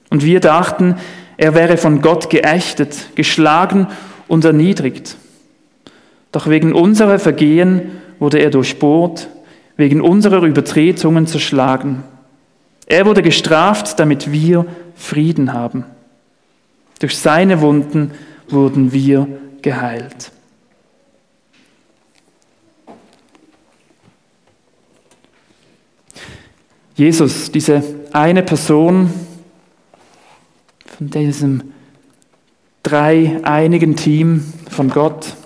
Und 0.10 0.26
wir 0.26 0.40
dachten, 0.40 0.96
er 1.38 1.54
wäre 1.54 1.78
von 1.78 2.02
Gott 2.02 2.30
geächtet, 2.30 3.16
geschlagen 3.16 3.88
und 4.28 4.44
erniedrigt. 4.44 5.16
Doch 6.32 6.48
wegen 6.48 6.74
unserer 6.74 7.20
Vergehen 7.20 7.92
wurde 8.20 8.40
er 8.40 8.50
durchbohrt 8.50 9.30
wegen 9.80 10.02
unserer 10.02 10.44
Übertretungen 10.44 11.26
zerschlagen. 11.26 12.04
Er 12.86 13.06
wurde 13.06 13.22
gestraft, 13.22 13.98
damit 13.98 14.30
wir 14.30 14.66
Frieden 14.94 15.54
haben. 15.54 15.86
Durch 17.00 17.18
seine 17.18 17.62
Wunden 17.62 18.12
wurden 18.50 18.92
wir 18.92 19.26
geheilt. 19.62 20.34
Jesus, 26.96 27.50
diese 27.50 27.82
eine 28.12 28.44
Person 28.44 29.10
von 30.86 31.10
diesem 31.10 31.72
dreieinigen 32.84 33.96
Team 33.96 34.44
von 34.70 34.90
Gott, 34.90 35.38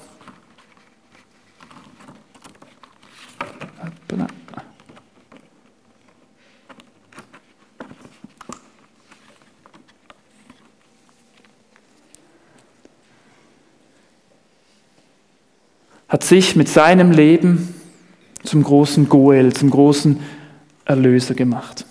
hat 16.23 16.23
sich 16.23 16.55
mit 16.55 16.69
seinem 16.69 17.11
Leben 17.11 17.73
zum 18.43 18.63
großen 18.63 19.09
Goel, 19.09 19.51
zum 19.51 19.71
großen 19.71 20.19
Erlöser 20.85 21.33
gemacht. 21.33 21.85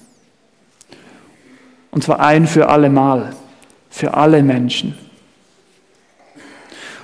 Und 1.91 2.05
zwar 2.05 2.21
ein 2.21 2.47
für 2.47 2.69
alle 2.69 2.89
Mal, 2.89 3.35
für 3.91 4.15
alle 4.15 4.43
Menschen. 4.43 4.97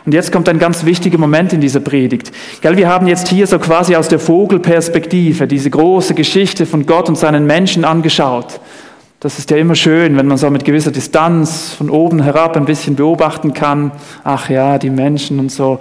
Und 0.08 0.14
jetzt 0.14 0.32
kommt 0.32 0.48
ein 0.48 0.58
ganz 0.58 0.86
wichtiger 0.86 1.18
Moment 1.18 1.52
in 1.52 1.60
dieser 1.60 1.80
Predigt. 1.80 2.32
Gell, 2.62 2.78
wir 2.78 2.88
haben 2.88 3.06
jetzt 3.06 3.28
hier 3.28 3.46
so 3.46 3.58
quasi 3.58 3.94
aus 3.94 4.08
der 4.08 4.18
Vogelperspektive 4.18 5.46
diese 5.46 5.68
große 5.68 6.14
Geschichte 6.14 6.64
von 6.64 6.86
Gott 6.86 7.10
und 7.10 7.16
seinen 7.16 7.44
Menschen 7.44 7.84
angeschaut. 7.84 8.58
Das 9.20 9.38
ist 9.38 9.50
ja 9.50 9.58
immer 9.58 9.74
schön, 9.74 10.16
wenn 10.16 10.26
man 10.26 10.38
so 10.38 10.48
mit 10.48 10.64
gewisser 10.64 10.92
Distanz 10.92 11.74
von 11.76 11.90
oben 11.90 12.22
herab 12.22 12.56
ein 12.56 12.64
bisschen 12.64 12.96
beobachten 12.96 13.52
kann. 13.52 13.92
Ach 14.24 14.48
ja, 14.48 14.78
die 14.78 14.88
Menschen 14.88 15.40
und 15.40 15.52
so. 15.52 15.78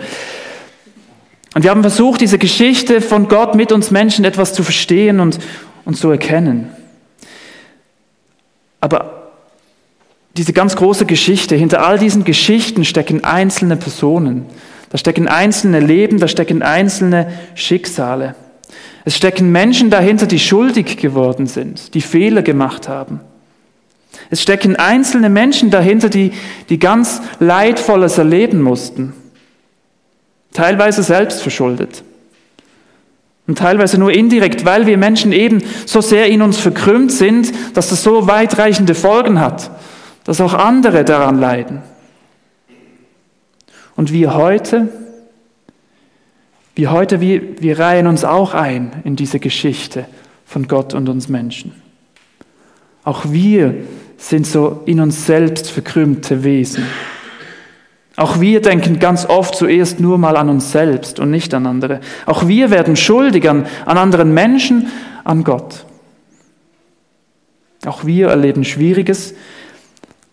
Und 1.55 1.63
wir 1.63 1.69
haben 1.69 1.79
versucht, 1.79 2.19
diese 2.19 2.37
Geschichte 2.37 2.99
von 2.99 3.29
Gott 3.29 3.55
mit 3.55 3.71
uns 3.71 3.91
Menschen 3.91 4.25
etwas 4.25 4.51
zu 4.51 4.61
verstehen 4.61 5.21
und, 5.21 5.39
und 5.85 5.95
zu 5.95 6.11
erkennen. 6.11 6.67
Aber 8.81 9.16
diese 10.37 10.53
ganz 10.53 10.75
große 10.75 11.05
Geschichte, 11.05 11.55
hinter 11.55 11.85
all 11.85 11.97
diesen 11.97 12.23
Geschichten 12.23 12.85
stecken 12.85 13.23
einzelne 13.23 13.75
Personen. 13.75 14.45
Da 14.89 14.97
stecken 14.97 15.27
einzelne 15.27 15.79
Leben, 15.79 16.19
da 16.19 16.27
stecken 16.27 16.61
einzelne 16.61 17.33
Schicksale. 17.55 18.35
Es 19.03 19.17
stecken 19.17 19.51
Menschen 19.51 19.89
dahinter, 19.89 20.27
die 20.27 20.39
schuldig 20.39 20.97
geworden 20.97 21.47
sind, 21.47 21.93
die 21.95 22.01
Fehler 22.01 22.43
gemacht 22.43 22.87
haben. 22.87 23.19
Es 24.29 24.41
stecken 24.41 24.75
einzelne 24.75 25.29
Menschen 25.29 25.71
dahinter, 25.71 26.09
die, 26.09 26.31
die 26.69 26.79
ganz 26.79 27.21
Leidvolles 27.39 28.17
erleben 28.17 28.61
mussten. 28.61 29.13
Teilweise 30.53 31.03
selbst 31.03 31.41
verschuldet. 31.41 32.03
Und 33.47 33.57
teilweise 33.57 33.97
nur 33.97 34.11
indirekt, 34.11 34.65
weil 34.65 34.85
wir 34.85 34.97
Menschen 34.97 35.31
eben 35.31 35.63
so 35.85 36.01
sehr 36.01 36.27
in 36.27 36.41
uns 36.41 36.57
verkrümmt 36.57 37.11
sind, 37.11 37.51
dass 37.73 37.89
das 37.89 38.03
so 38.03 38.27
weitreichende 38.27 38.93
Folgen 38.93 39.39
hat 39.39 39.71
dass 40.27 40.41
auch 40.41 40.53
andere 40.53 41.05
daran 41.05 41.39
leiden. 41.39 41.81
Und 43.95 44.11
wir 44.11 44.35
heute, 44.35 44.89
wir 46.75 46.91
heute, 46.91 47.21
wir, 47.21 47.61
wir 47.61 47.79
reihen 47.79 48.07
uns 48.07 48.25
auch 48.25 48.53
ein 48.53 48.91
in 49.05 49.15
diese 49.15 49.39
Geschichte 49.39 50.05
von 50.45 50.67
Gott 50.67 50.93
und 50.93 51.07
uns 51.07 51.29
Menschen. 51.29 51.81
Auch 53.05 53.23
wir 53.29 53.73
sind 54.17 54.45
so 54.45 54.81
in 54.85 54.99
uns 54.99 55.25
selbst 55.25 55.71
verkrümmte 55.71 56.43
Wesen. 56.43 56.83
Auch 58.17 58.41
wir 58.41 58.61
denken 58.61 58.99
ganz 58.99 59.25
oft 59.25 59.55
zuerst 59.55 60.01
nur 60.01 60.17
mal 60.17 60.35
an 60.35 60.49
uns 60.49 60.73
selbst 60.73 61.21
und 61.21 61.31
nicht 61.31 61.53
an 61.53 61.65
andere. 61.65 62.01
Auch 62.25 62.49
wir 62.49 62.69
werden 62.69 62.97
schuldig 62.97 63.49
an, 63.49 63.65
an 63.85 63.97
anderen 63.97 64.33
Menschen, 64.33 64.87
an 65.23 65.45
Gott. 65.45 65.85
Auch 67.85 68.03
wir 68.03 68.27
erleben 68.27 68.65
Schwieriges, 68.65 69.33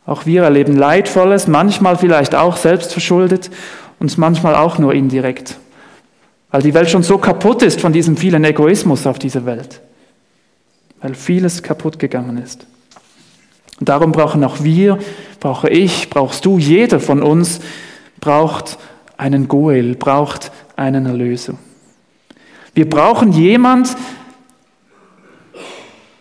auch 0.07 0.27
wir 0.27 0.43
erleben 0.43 0.77
Leidvolles, 0.77 1.47
manchmal 1.47 1.97
vielleicht 1.97 2.35
auch 2.35 2.57
selbstverschuldet 2.57 3.51
und 3.99 4.17
manchmal 4.19 4.55
auch 4.55 4.79
nur 4.79 4.93
indirekt, 4.93 5.57
weil 6.51 6.63
die 6.63 6.75
Welt 6.75 6.91
schon 6.91 7.03
so 7.03 7.19
kaputt 7.19 7.63
ist 7.63 7.81
von 7.81 7.93
diesem 7.93 8.17
vielen 8.17 8.45
Egoismus 8.45 9.07
auf 9.07 9.19
dieser 9.19 9.47
Welt, 9.47 9.81
weil 11.01 11.15
vieles 11.15 11.63
kaputt 11.63 11.99
gegangen 11.99 12.39
ist. 12.39 12.67
Und 13.81 13.89
darum 13.89 14.13
brauchen 14.13 14.45
auch 14.45 14.63
wir, 14.63 14.99
brauche 15.41 15.69
ich, 15.69 16.11
brauchst 16.11 16.45
du, 16.45 16.59
jeder 16.59 17.01
von 17.01 17.23
uns 17.23 17.61
braucht 18.21 18.79
einen 19.17 19.49
Goel, 19.49 19.95
braucht 19.95 20.53
einen 20.77 21.07
Erlöser. 21.07 21.55
Wir 22.75 22.89
brauchen 22.89 23.33
jemand, 23.33 23.97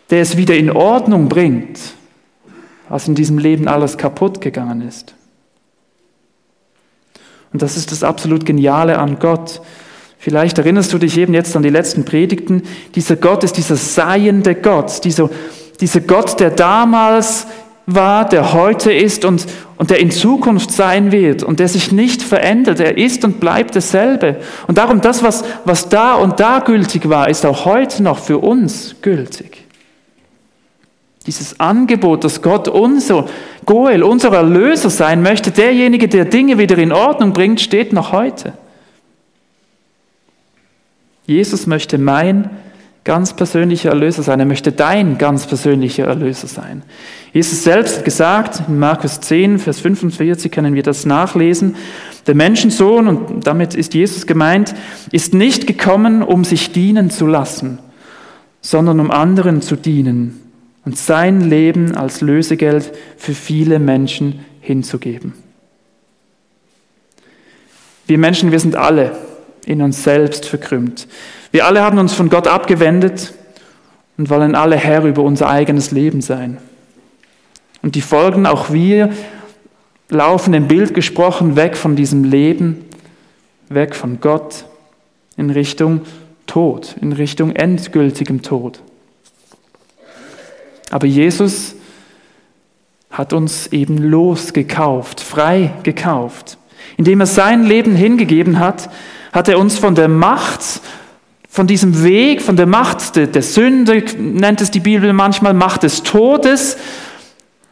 der 0.09 0.21
es 0.21 0.37
wieder 0.37 0.55
in 0.55 0.69
Ordnung 0.69 1.27
bringt, 1.27 1.79
was 2.93 3.07
in 3.07 3.15
diesem 3.15 3.39
Leben 3.39 3.67
alles 3.67 3.97
kaputt 3.97 4.39
gegangen 4.39 4.87
ist. 4.87 5.15
Und 7.51 7.63
das 7.63 7.75
ist 7.75 7.91
das 7.91 8.03
absolut 8.03 8.45
Geniale 8.45 8.99
an 8.99 9.17
Gott. 9.17 9.61
Vielleicht 10.19 10.59
erinnerst 10.59 10.93
du 10.93 10.99
dich 10.99 11.17
eben 11.17 11.33
jetzt 11.33 11.55
an 11.55 11.63
die 11.63 11.71
letzten 11.71 12.05
Predigten. 12.05 12.61
Dieser 12.93 13.15
Gott 13.15 13.43
ist 13.43 13.57
dieser 13.57 13.77
seiende 13.77 14.53
Gott, 14.53 15.03
dieser, 15.05 15.31
dieser 15.81 16.01
Gott, 16.01 16.39
der 16.39 16.51
damals 16.51 17.47
war, 17.87 18.29
der 18.29 18.53
heute 18.53 18.93
ist 18.93 19.25
und, 19.25 19.47
und 19.77 19.89
der 19.89 19.99
in 19.99 20.11
Zukunft 20.11 20.71
sein 20.71 21.11
wird 21.11 21.41
und 21.41 21.59
der 21.59 21.69
sich 21.69 21.91
nicht 21.91 22.21
verändert. 22.21 22.79
Er 22.79 22.99
ist 22.99 23.25
und 23.25 23.39
bleibt 23.39 23.75
dasselbe. 23.75 24.35
Und 24.67 24.77
darum, 24.77 25.01
das, 25.01 25.23
was, 25.23 25.43
was 25.65 25.89
da 25.89 26.13
und 26.13 26.39
da 26.39 26.59
gültig 26.59 27.09
war, 27.09 27.27
ist 27.27 27.43
auch 27.43 27.65
heute 27.65 28.03
noch 28.03 28.19
für 28.19 28.37
uns 28.37 28.97
gültig. 29.01 29.62
Dieses 31.25 31.59
Angebot, 31.59 32.23
dass 32.23 32.41
Gott 32.41 32.67
unser 32.67 33.25
Goel, 33.65 34.03
unser 34.03 34.33
Erlöser 34.33 34.89
sein 34.89 35.21
möchte, 35.21 35.51
derjenige, 35.51 36.09
der 36.09 36.25
Dinge 36.25 36.57
wieder 36.57 36.77
in 36.77 36.91
Ordnung 36.91 37.31
bringt, 37.31 37.61
steht 37.61 37.93
noch 37.93 38.11
heute. 38.11 38.53
Jesus 41.25 41.65
möchte 41.65 41.97
mein 41.97 42.49
ganz 43.05 43.33
persönlicher 43.33 43.89
Erlöser 43.89 44.23
sein. 44.23 44.39
Er 44.39 44.45
möchte 44.45 44.73
dein 44.73 45.17
ganz 45.17 45.45
persönlicher 45.45 46.05
Erlöser 46.05 46.47
sein. 46.47 46.83
Jesus 47.31 47.63
selbst 47.63 47.97
hat 47.97 48.05
gesagt, 48.05 48.63
in 48.67 48.79
Markus 48.79 49.21
10, 49.21 49.59
Vers 49.59 49.79
45 49.79 50.51
können 50.51 50.73
wir 50.73 50.83
das 50.83 51.05
nachlesen, 51.05 51.75
der 52.27 52.35
Menschensohn, 52.35 53.07
und 53.07 53.47
damit 53.47 53.75
ist 53.75 53.93
Jesus 53.93 54.25
gemeint, 54.25 54.73
ist 55.11 55.33
nicht 55.33 55.67
gekommen, 55.67 56.21
um 56.21 56.43
sich 56.43 56.71
dienen 56.71 57.09
zu 57.09 57.27
lassen, 57.27 57.79
sondern 58.61 58.99
um 58.99 59.11
anderen 59.11 59.61
zu 59.61 59.75
dienen 59.75 60.42
und 60.85 60.97
sein 60.97 61.41
Leben 61.41 61.95
als 61.95 62.21
Lösegeld 62.21 62.91
für 63.17 63.33
viele 63.33 63.79
Menschen 63.79 64.45
hinzugeben. 64.61 65.33
Wir 68.05 68.17
Menschen, 68.17 68.51
wir 68.51 68.59
sind 68.59 68.75
alle 68.75 69.15
in 69.65 69.81
uns 69.81 70.03
selbst 70.03 70.45
verkrümmt. 70.45 71.07
Wir 71.51 71.65
alle 71.65 71.81
haben 71.81 71.97
uns 71.99 72.13
von 72.13 72.29
Gott 72.29 72.47
abgewendet 72.47 73.33
und 74.17 74.29
wollen 74.29 74.55
alle 74.55 74.75
Herr 74.75 75.05
über 75.05 75.23
unser 75.23 75.49
eigenes 75.49 75.91
Leben 75.91 76.21
sein. 76.21 76.57
Und 77.81 77.95
die 77.95 78.01
Folgen, 78.01 78.45
auch 78.45 78.71
wir, 78.71 79.11
laufen 80.09 80.53
im 80.53 80.67
Bild 80.67 80.93
gesprochen 80.93 81.55
weg 81.55 81.77
von 81.77 81.95
diesem 81.95 82.23
Leben, 82.23 82.85
weg 83.69 83.95
von 83.95 84.19
Gott, 84.19 84.65
in 85.37 85.49
Richtung 85.49 86.01
Tod, 86.45 86.95
in 87.01 87.13
Richtung 87.13 87.55
endgültigem 87.55 88.41
Tod. 88.41 88.81
Aber 90.93 91.07
Jesus 91.07 91.73
hat 93.09 93.33
uns 93.33 93.65
eben 93.65 93.97
losgekauft, 93.97 95.21
frei 95.21 95.73
gekauft. 95.81 96.59
Indem 96.97 97.19
er 97.19 97.25
sein 97.25 97.63
Leben 97.63 97.95
hingegeben 97.95 98.59
hat, 98.59 98.91
hat 99.31 99.47
er 99.47 99.57
uns 99.57 99.79
von 99.79 99.95
der 99.95 100.07
Macht, 100.07 100.61
von 101.49 101.65
diesem 101.65 102.03
Weg, 102.03 102.43
von 102.43 102.57
der 102.57 102.67
Macht 102.67 103.15
der, 103.15 103.41
Sünde, 103.41 104.03
nennt 104.19 104.61
es 104.61 104.69
die 104.69 104.81
Bibel 104.81 105.13
manchmal, 105.13 105.55
Macht 105.55 105.81
des 105.81 106.03
Todes, 106.03 106.77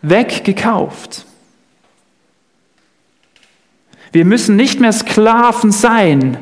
weggekauft. 0.01 1.27
Wir 4.11 4.25
müssen 4.25 4.55
nicht 4.55 4.79
mehr 4.79 4.93
Sklaven 4.93 5.71
sein, 5.71 6.39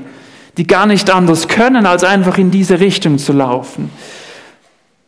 die 0.56 0.66
gar 0.66 0.86
nicht 0.86 1.10
anders 1.10 1.50
können, 1.50 1.86
als 1.86 2.06
einfach 2.06 2.38
in 2.38 2.52
diese 2.52 2.80
Richtung 2.80 3.18
zu 3.18 3.34
laufen. 3.34 3.90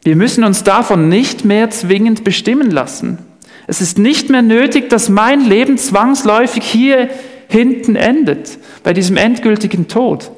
Wir 0.03 0.15
müssen 0.15 0.43
uns 0.43 0.63
davon 0.63 1.09
nicht 1.09 1.45
mehr 1.45 1.69
zwingend 1.69 2.23
bestimmen 2.23 2.71
lassen. 2.71 3.19
Es 3.67 3.81
ist 3.81 3.97
nicht 3.97 4.29
mehr 4.29 4.41
nötig, 4.41 4.89
dass 4.89 5.09
mein 5.09 5.41
Leben 5.41 5.77
zwangsläufig 5.77 6.63
hier 6.63 7.09
hinten 7.47 7.95
endet, 7.95 8.57
bei 8.83 8.93
diesem 8.93 9.17
endgültigen 9.17 9.87
Tod. 9.87 10.31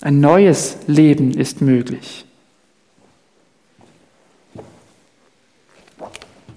Ein 0.00 0.20
neues 0.20 0.76
Leben 0.86 1.32
ist 1.32 1.62
möglich. 1.62 2.26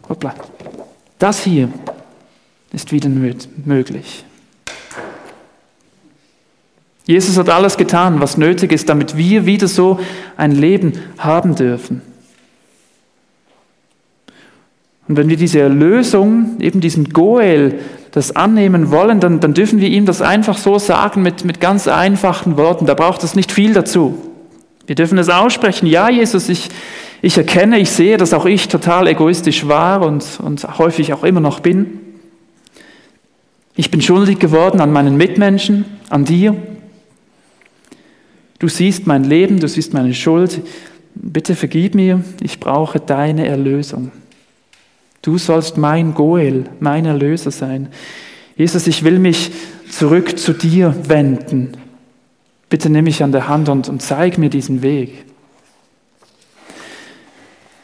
Hoppla. 0.09 0.35
Das 1.17 1.43
hier 1.43 1.71
ist 2.71 2.91
wieder 2.91 3.09
möglich. 3.09 4.25
Jesus 7.09 7.39
hat 7.39 7.49
alles 7.49 7.75
getan, 7.75 8.21
was 8.21 8.37
nötig 8.37 8.71
ist, 8.71 8.87
damit 8.87 9.17
wir 9.17 9.47
wieder 9.47 9.67
so 9.67 9.99
ein 10.37 10.51
Leben 10.51 10.93
haben 11.17 11.55
dürfen. 11.55 12.03
Und 15.07 15.17
wenn 15.17 15.27
wir 15.27 15.35
diese 15.35 15.59
Erlösung, 15.59 16.57
eben 16.59 16.81
diesen 16.81 17.05
Goel, 17.05 17.79
das 18.11 18.35
annehmen 18.35 18.91
wollen, 18.91 19.19
dann, 19.19 19.39
dann 19.39 19.55
dürfen 19.55 19.81
wir 19.81 19.87
ihm 19.89 20.05
das 20.05 20.21
einfach 20.21 20.55
so 20.59 20.77
sagen 20.77 21.23
mit, 21.23 21.43
mit 21.45 21.59
ganz 21.59 21.87
einfachen 21.87 22.57
Worten. 22.57 22.85
Da 22.85 22.93
braucht 22.93 23.23
es 23.23 23.33
nicht 23.33 23.51
viel 23.51 23.73
dazu. 23.73 24.21
Wir 24.85 24.93
dürfen 24.95 25.17
es 25.17 25.29
aussprechen. 25.29 25.87
Ja, 25.87 26.11
Jesus, 26.11 26.47
ich, 26.47 26.69
ich 27.23 27.35
erkenne, 27.39 27.79
ich 27.79 27.89
sehe, 27.89 28.17
dass 28.17 28.35
auch 28.35 28.45
ich 28.45 28.67
total 28.67 29.07
egoistisch 29.07 29.67
war 29.67 30.03
und, 30.03 30.39
und 30.43 30.77
häufig 30.77 31.11
auch 31.11 31.23
immer 31.23 31.41
noch 31.41 31.59
bin. 31.59 32.01
Ich 33.75 33.89
bin 33.89 33.99
schuldig 33.99 34.37
geworden 34.37 34.79
an 34.79 34.91
meinen 34.91 35.17
Mitmenschen, 35.17 35.85
an 36.11 36.23
dir. 36.23 36.55
Du 38.59 38.67
siehst 38.67 39.07
mein 39.07 39.23
Leben, 39.23 39.59
du 39.59 39.67
siehst 39.67 39.93
meine 39.93 40.13
Schuld. 40.13 40.61
Bitte 41.15 41.55
vergib 41.55 41.95
mir, 41.95 42.23
ich 42.41 42.59
brauche 42.59 42.99
deine 42.99 43.47
Erlösung. 43.47 44.11
Du 45.21 45.37
sollst 45.37 45.77
mein 45.77 46.13
Goel, 46.13 46.65
mein 46.79 47.05
Erlöser 47.05 47.51
sein. 47.51 47.89
Jesus, 48.55 48.87
ich 48.87 49.03
will 49.03 49.19
mich 49.19 49.51
zurück 49.89 50.37
zu 50.37 50.53
dir 50.53 50.93
wenden. 51.07 51.71
Bitte 52.69 52.89
nimm 52.89 53.05
mich 53.05 53.23
an 53.23 53.31
der 53.31 53.47
Hand 53.47 53.69
und, 53.69 53.89
und 53.89 54.01
zeig 54.01 54.37
mir 54.37 54.49
diesen 54.49 54.81
Weg. 54.81 55.25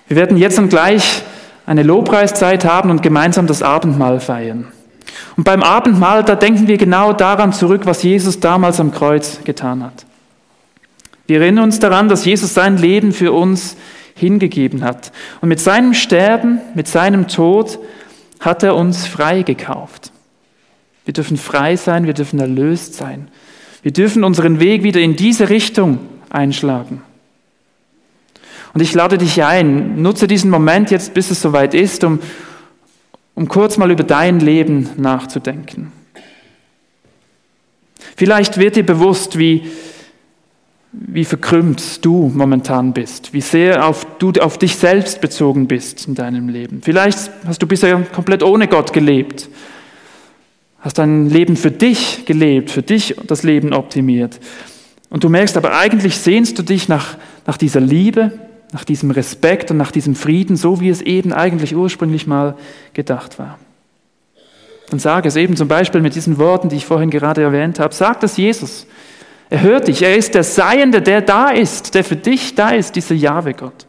Wir 0.08 0.18
werden 0.18 0.38
jetzt 0.38 0.60
und 0.60 0.70
gleich 0.70 1.24
eine 1.66 1.84
Lobpreiszeit 1.84 2.64
haben 2.64 2.92
und 2.92 3.02
gemeinsam 3.02 3.48
das 3.48 3.64
Abendmahl 3.64 4.20
feiern. 4.20 4.68
Und 5.36 5.44
beim 5.44 5.64
Abendmahl, 5.64 6.24
da 6.24 6.36
denken 6.36 6.68
wir 6.68 6.78
genau 6.78 7.14
daran 7.14 7.54
zurück, 7.54 7.82
was 7.86 8.04
Jesus 8.04 8.40
damals 8.40 8.80
am 8.80 8.92
Kreuz 8.92 9.40
getan 9.44 9.84
hat. 9.84 10.06
Wir 11.28 11.42
erinnern 11.42 11.66
uns 11.66 11.80
daran, 11.80 12.08
dass 12.08 12.26
Jesus 12.26 12.54
sein 12.54 12.78
Leben 12.78 13.12
für 13.12 13.32
uns 13.32 13.78
hingegeben 14.16 14.84
hat. 14.84 15.12
Und 15.42 15.50
mit 15.50 15.60
seinem 15.60 15.94
Sterben, 15.94 16.60
mit 16.74 16.88
seinem 16.88 17.28
Tod 17.28 17.80
hat 18.40 18.64
er 18.64 18.76
uns 18.76 19.08
frei 19.08 19.42
gekauft. 19.42 20.12
Wir 21.04 21.14
dürfen 21.14 21.38
frei 21.38 21.76
sein, 21.76 22.06
wir 22.06 22.14
dürfen 22.14 22.40
erlöst 22.40 22.96
sein. 22.96 23.28
Wir 23.84 23.92
dürfen 23.92 24.24
unseren 24.24 24.60
Weg 24.60 24.84
wieder 24.84 25.00
in 25.00 25.16
diese 25.16 25.50
Richtung 25.50 26.00
einschlagen. 26.30 27.02
Und 28.74 28.82
ich 28.82 28.94
lade 28.94 29.18
dich 29.18 29.44
ein, 29.44 30.02
nutze 30.02 30.28
diesen 30.28 30.50
Moment 30.50 30.92
jetzt, 30.92 31.14
bis 31.14 31.32
es 31.32 31.42
soweit 31.42 31.74
ist, 31.74 32.04
um, 32.04 32.20
um 33.34 33.48
kurz 33.48 33.78
mal 33.78 33.92
über 33.92 34.04
dein 34.04 34.40
Leben 34.40 34.90
nachzudenken. 34.98 35.92
Vielleicht 38.18 38.58
wird 38.58 38.76
dir 38.76 38.86
bewusst, 38.86 39.38
wie, 39.38 39.70
wie 40.98 41.26
verkrümmt 41.26 42.06
du 42.06 42.32
momentan 42.34 42.94
bist, 42.94 43.34
wie 43.34 43.42
sehr 43.42 43.88
auf, 43.88 44.06
du 44.20 44.32
auf 44.40 44.58
dich 44.58 44.76
selbst 44.76 45.22
bezogen 45.22 45.68
bist 45.68 46.08
in 46.08 46.16
deinem 46.16 46.50
Leben. 46.50 46.82
Vielleicht 46.82 47.32
hast 47.46 47.62
du 47.62 47.68
bisher 47.68 48.02
komplett 48.14 48.44
ohne 48.44 48.68
Gott 48.68 48.94
gelebt, 48.94 49.50
hast 50.80 50.98
dein 50.98 51.30
Leben 51.30 51.58
für 51.58 51.72
dich 51.72 52.26
gelebt, 52.26 52.72
für 52.72 52.82
dich 52.82 53.16
das 53.28 53.44
Leben 53.44 53.74
optimiert. 53.74 54.40
Und 55.10 55.24
du 55.24 55.30
merkst 55.30 55.58
aber 55.58 55.78
eigentlich 55.78 56.18
sehnst 56.18 56.58
du 56.60 56.64
dich 56.64 56.88
nach, 56.88 57.18
nach 57.46 57.58
dieser 57.58 57.82
Liebe, 57.82 58.32
nach 58.72 58.84
diesem 58.84 59.12
Respekt 59.12 59.72
und 59.72 59.78
nach 59.78 59.92
diesem 59.92 60.16
Frieden, 60.16 60.56
so 60.56 60.82
wie 60.82 60.90
es 60.90 61.02
eben 61.02 61.34
eigentlich 61.34 61.76
ursprünglich 61.76 62.28
mal 62.28 62.56
gedacht 62.94 63.40
war. 63.40 63.60
Dann 64.90 65.00
sage 65.00 65.28
es 65.28 65.36
eben 65.36 65.56
zum 65.56 65.68
Beispiel 65.68 66.02
mit 66.02 66.16
diesen 66.16 66.38
Worten, 66.38 66.70
die 66.70 66.76
ich 66.76 66.86
vorhin 66.86 67.10
gerade 67.10 67.42
erwähnt 67.42 67.80
habe. 67.80 67.94
Sag 67.94 68.20
das 68.20 68.38
Jesus. 68.38 68.86
Er 69.56 69.62
hört 69.62 69.88
dich. 69.88 70.02
Er 70.02 70.18
ist 70.18 70.36
der 70.36 70.44
Seiende, 70.44 71.02
der 71.02 71.22
da 71.22 71.48
ist, 71.48 71.96
der 71.96 72.04
für 72.04 72.18
dich 72.18 72.56
da 72.56 72.72
ist, 72.72 72.98
dieser 72.98 73.16
Jahwe-Gott. 73.16 73.88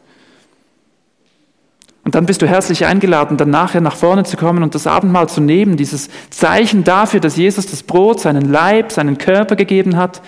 Und 2.05 2.15
dann 2.15 2.25
bist 2.25 2.41
du 2.41 2.47
herzlich 2.47 2.87
eingeladen, 2.87 3.37
dann 3.37 3.51
nachher 3.51 3.81
nach 3.81 3.97
vorne 3.97 4.23
zu 4.23 4.37
kommen 4.37 4.63
und 4.63 4.77
das 4.77 4.87
Abendmahl 4.87 5.29
zu 5.29 5.41
nehmen, 5.41 5.77
dieses 5.77 6.09
Zeichen 6.31 6.85
dafür, 6.85 7.19
dass 7.19 7.37
Jesus 7.37 7.67
das 7.67 7.83
Brot, 7.83 8.21
seinen 8.21 8.49
Leib, 8.49 8.93
seinen 8.93 9.19
Körper 9.19 9.57
gegeben 9.57 9.97
hat 9.97 10.23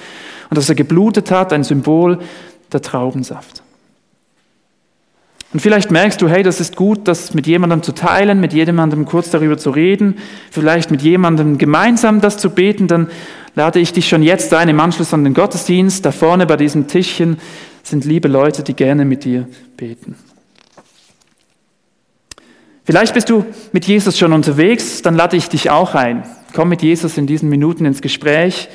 und 0.51 0.59
dass 0.59 0.69
er 0.69 0.75
geblutet 0.75 1.31
hat, 1.31 1.53
ein 1.53 1.63
Symbol 1.63 2.19
der 2.73 2.83
Traubensaft. 2.83 3.63
Und 5.53 5.61
vielleicht 5.61 5.93
merkst 5.93 6.21
du, 6.21 6.29
hey, 6.29 6.43
das 6.43 6.59
ist 6.59 6.75
gut, 6.75 7.07
das 7.07 7.33
mit 7.33 7.47
jemandem 7.47 7.85
zu 7.85 7.93
teilen, 7.93 8.41
mit 8.41 8.53
jemandem 8.53 9.07
kurz 9.07 9.31
darüber 9.31 9.57
zu 9.57 9.71
reden, 9.71 10.19
vielleicht 10.51 10.91
mit 10.91 11.01
jemandem 11.01 11.59
gemeinsam 11.59 12.21
das 12.21 12.39
zu 12.39 12.51
beten, 12.51 12.89
dann 12.89 13.07
lade 13.55 13.81
ich 13.81 13.93
dich 13.93 14.09
schon 14.09 14.23
jetzt 14.23 14.53
ein 14.55 14.69
im 14.69 14.81
Anschluss 14.81 15.15
an 15.15 15.25
den 15.25 15.35
Gottesdienst. 15.35 16.05
Da 16.05 16.13
vorne 16.13 16.47
bei 16.47 16.57
diesem 16.57 16.87
Tischchen 16.87 17.39
sind 17.83 18.05
liebe 18.05 18.29
Leute, 18.29 18.63
die 18.63 18.75
gerne 18.75 19.05
mit 19.05 19.25
dir 19.25 19.49
beten. 19.77 20.17
Vielleicht 22.85 23.13
bist 23.13 23.29
du 23.29 23.45
mit 23.73 23.85
Jesus 23.85 24.19
schon 24.19 24.33
unterwegs, 24.33 25.03
dann 25.03 25.15
lade 25.15 25.37
ich 25.37 25.49
dich 25.49 25.69
auch 25.69 25.95
ein. 25.95 26.23
Komm 26.55 26.71
mit 26.71 26.83
Jesus 26.83 27.19
in 27.19 27.27
diesen 27.27 27.51
Minuten 27.51 27.85
ins 27.85 28.01
Gespräch. 28.01 28.69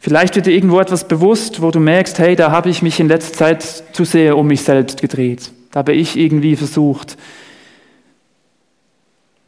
Vielleicht 0.00 0.34
wird 0.34 0.46
dir 0.46 0.52
irgendwo 0.52 0.80
etwas 0.80 1.06
bewusst, 1.06 1.62
wo 1.62 1.70
du 1.70 1.78
merkst, 1.78 2.18
hey, 2.18 2.34
da 2.34 2.50
habe 2.50 2.70
ich 2.70 2.82
mich 2.82 2.98
in 2.98 3.06
letzter 3.06 3.34
Zeit 3.34 3.62
zu 3.92 4.04
sehr 4.04 4.36
um 4.36 4.46
mich 4.48 4.62
selbst 4.62 5.00
gedreht. 5.00 5.52
Da 5.70 5.78
habe 5.78 5.92
ich 5.92 6.16
irgendwie 6.16 6.56
versucht, 6.56 7.16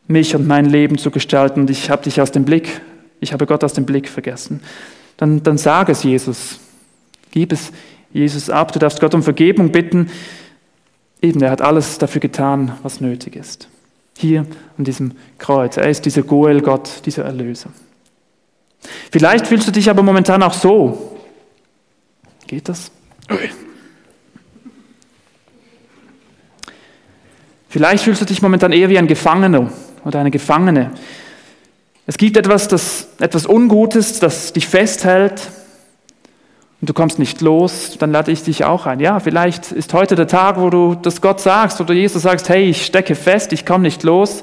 mich 0.06 0.36
und 0.36 0.46
mein 0.46 0.66
Leben 0.66 0.98
zu 0.98 1.10
gestalten 1.10 1.62
und 1.62 1.70
ich 1.70 1.90
habe 1.90 2.04
dich 2.04 2.20
aus 2.20 2.30
dem 2.30 2.44
Blick 2.44 2.82
ich 3.22 3.32
habe 3.32 3.46
Gott 3.46 3.62
aus 3.62 3.72
dem 3.72 3.86
Blick 3.86 4.08
vergessen, 4.08 4.60
dann, 5.16 5.42
dann 5.42 5.56
sag 5.56 5.88
es 5.88 6.02
Jesus. 6.02 6.58
Gib 7.30 7.52
es 7.52 7.72
Jesus 8.12 8.50
ab. 8.50 8.72
Du 8.72 8.78
darfst 8.78 9.00
Gott 9.00 9.14
um 9.14 9.22
Vergebung 9.22 9.70
bitten. 9.70 10.10
Eben, 11.22 11.40
er 11.40 11.52
hat 11.52 11.62
alles 11.62 11.98
dafür 11.98 12.20
getan, 12.20 12.72
was 12.82 13.00
nötig 13.00 13.36
ist. 13.36 13.68
Hier 14.18 14.44
an 14.76 14.84
diesem 14.84 15.12
Kreuz. 15.38 15.76
Er 15.76 15.88
ist 15.88 16.04
dieser 16.04 16.22
Goel 16.22 16.60
Gott, 16.60 17.06
dieser 17.06 17.24
Erlöser. 17.24 17.70
Vielleicht 19.12 19.46
fühlst 19.46 19.68
du 19.68 19.72
dich 19.72 19.88
aber 19.88 20.02
momentan 20.02 20.42
auch 20.42 20.54
so. 20.54 21.16
Geht 22.48 22.68
das? 22.68 22.90
Vielleicht 27.68 28.02
fühlst 28.02 28.20
du 28.20 28.26
dich 28.26 28.42
momentan 28.42 28.72
eher 28.72 28.88
wie 28.88 28.98
ein 28.98 29.06
Gefangener 29.06 29.70
oder 30.04 30.18
eine 30.18 30.32
Gefangene. 30.32 30.90
Es 32.06 32.16
gibt 32.16 32.36
etwas, 32.36 32.68
das, 32.68 33.08
etwas 33.20 33.46
Ungutes, 33.46 34.18
das 34.18 34.52
dich 34.52 34.66
festhält 34.66 35.50
und 36.80 36.88
du 36.88 36.94
kommst 36.94 37.20
nicht 37.20 37.40
los, 37.40 37.96
dann 37.96 38.10
lade 38.10 38.32
ich 38.32 38.42
dich 38.42 38.64
auch 38.64 38.86
ein. 38.86 38.98
Ja, 38.98 39.20
vielleicht 39.20 39.70
ist 39.70 39.94
heute 39.94 40.16
der 40.16 40.26
Tag, 40.26 40.58
wo 40.58 40.68
du 40.68 40.96
das 40.96 41.20
Gott 41.20 41.40
sagst 41.40 41.80
oder 41.80 41.94
Jesus 41.94 42.22
sagst, 42.22 42.48
hey, 42.48 42.68
ich 42.68 42.84
stecke 42.84 43.14
fest, 43.14 43.52
ich 43.52 43.64
komme 43.64 43.82
nicht 43.82 44.02
los. 44.02 44.42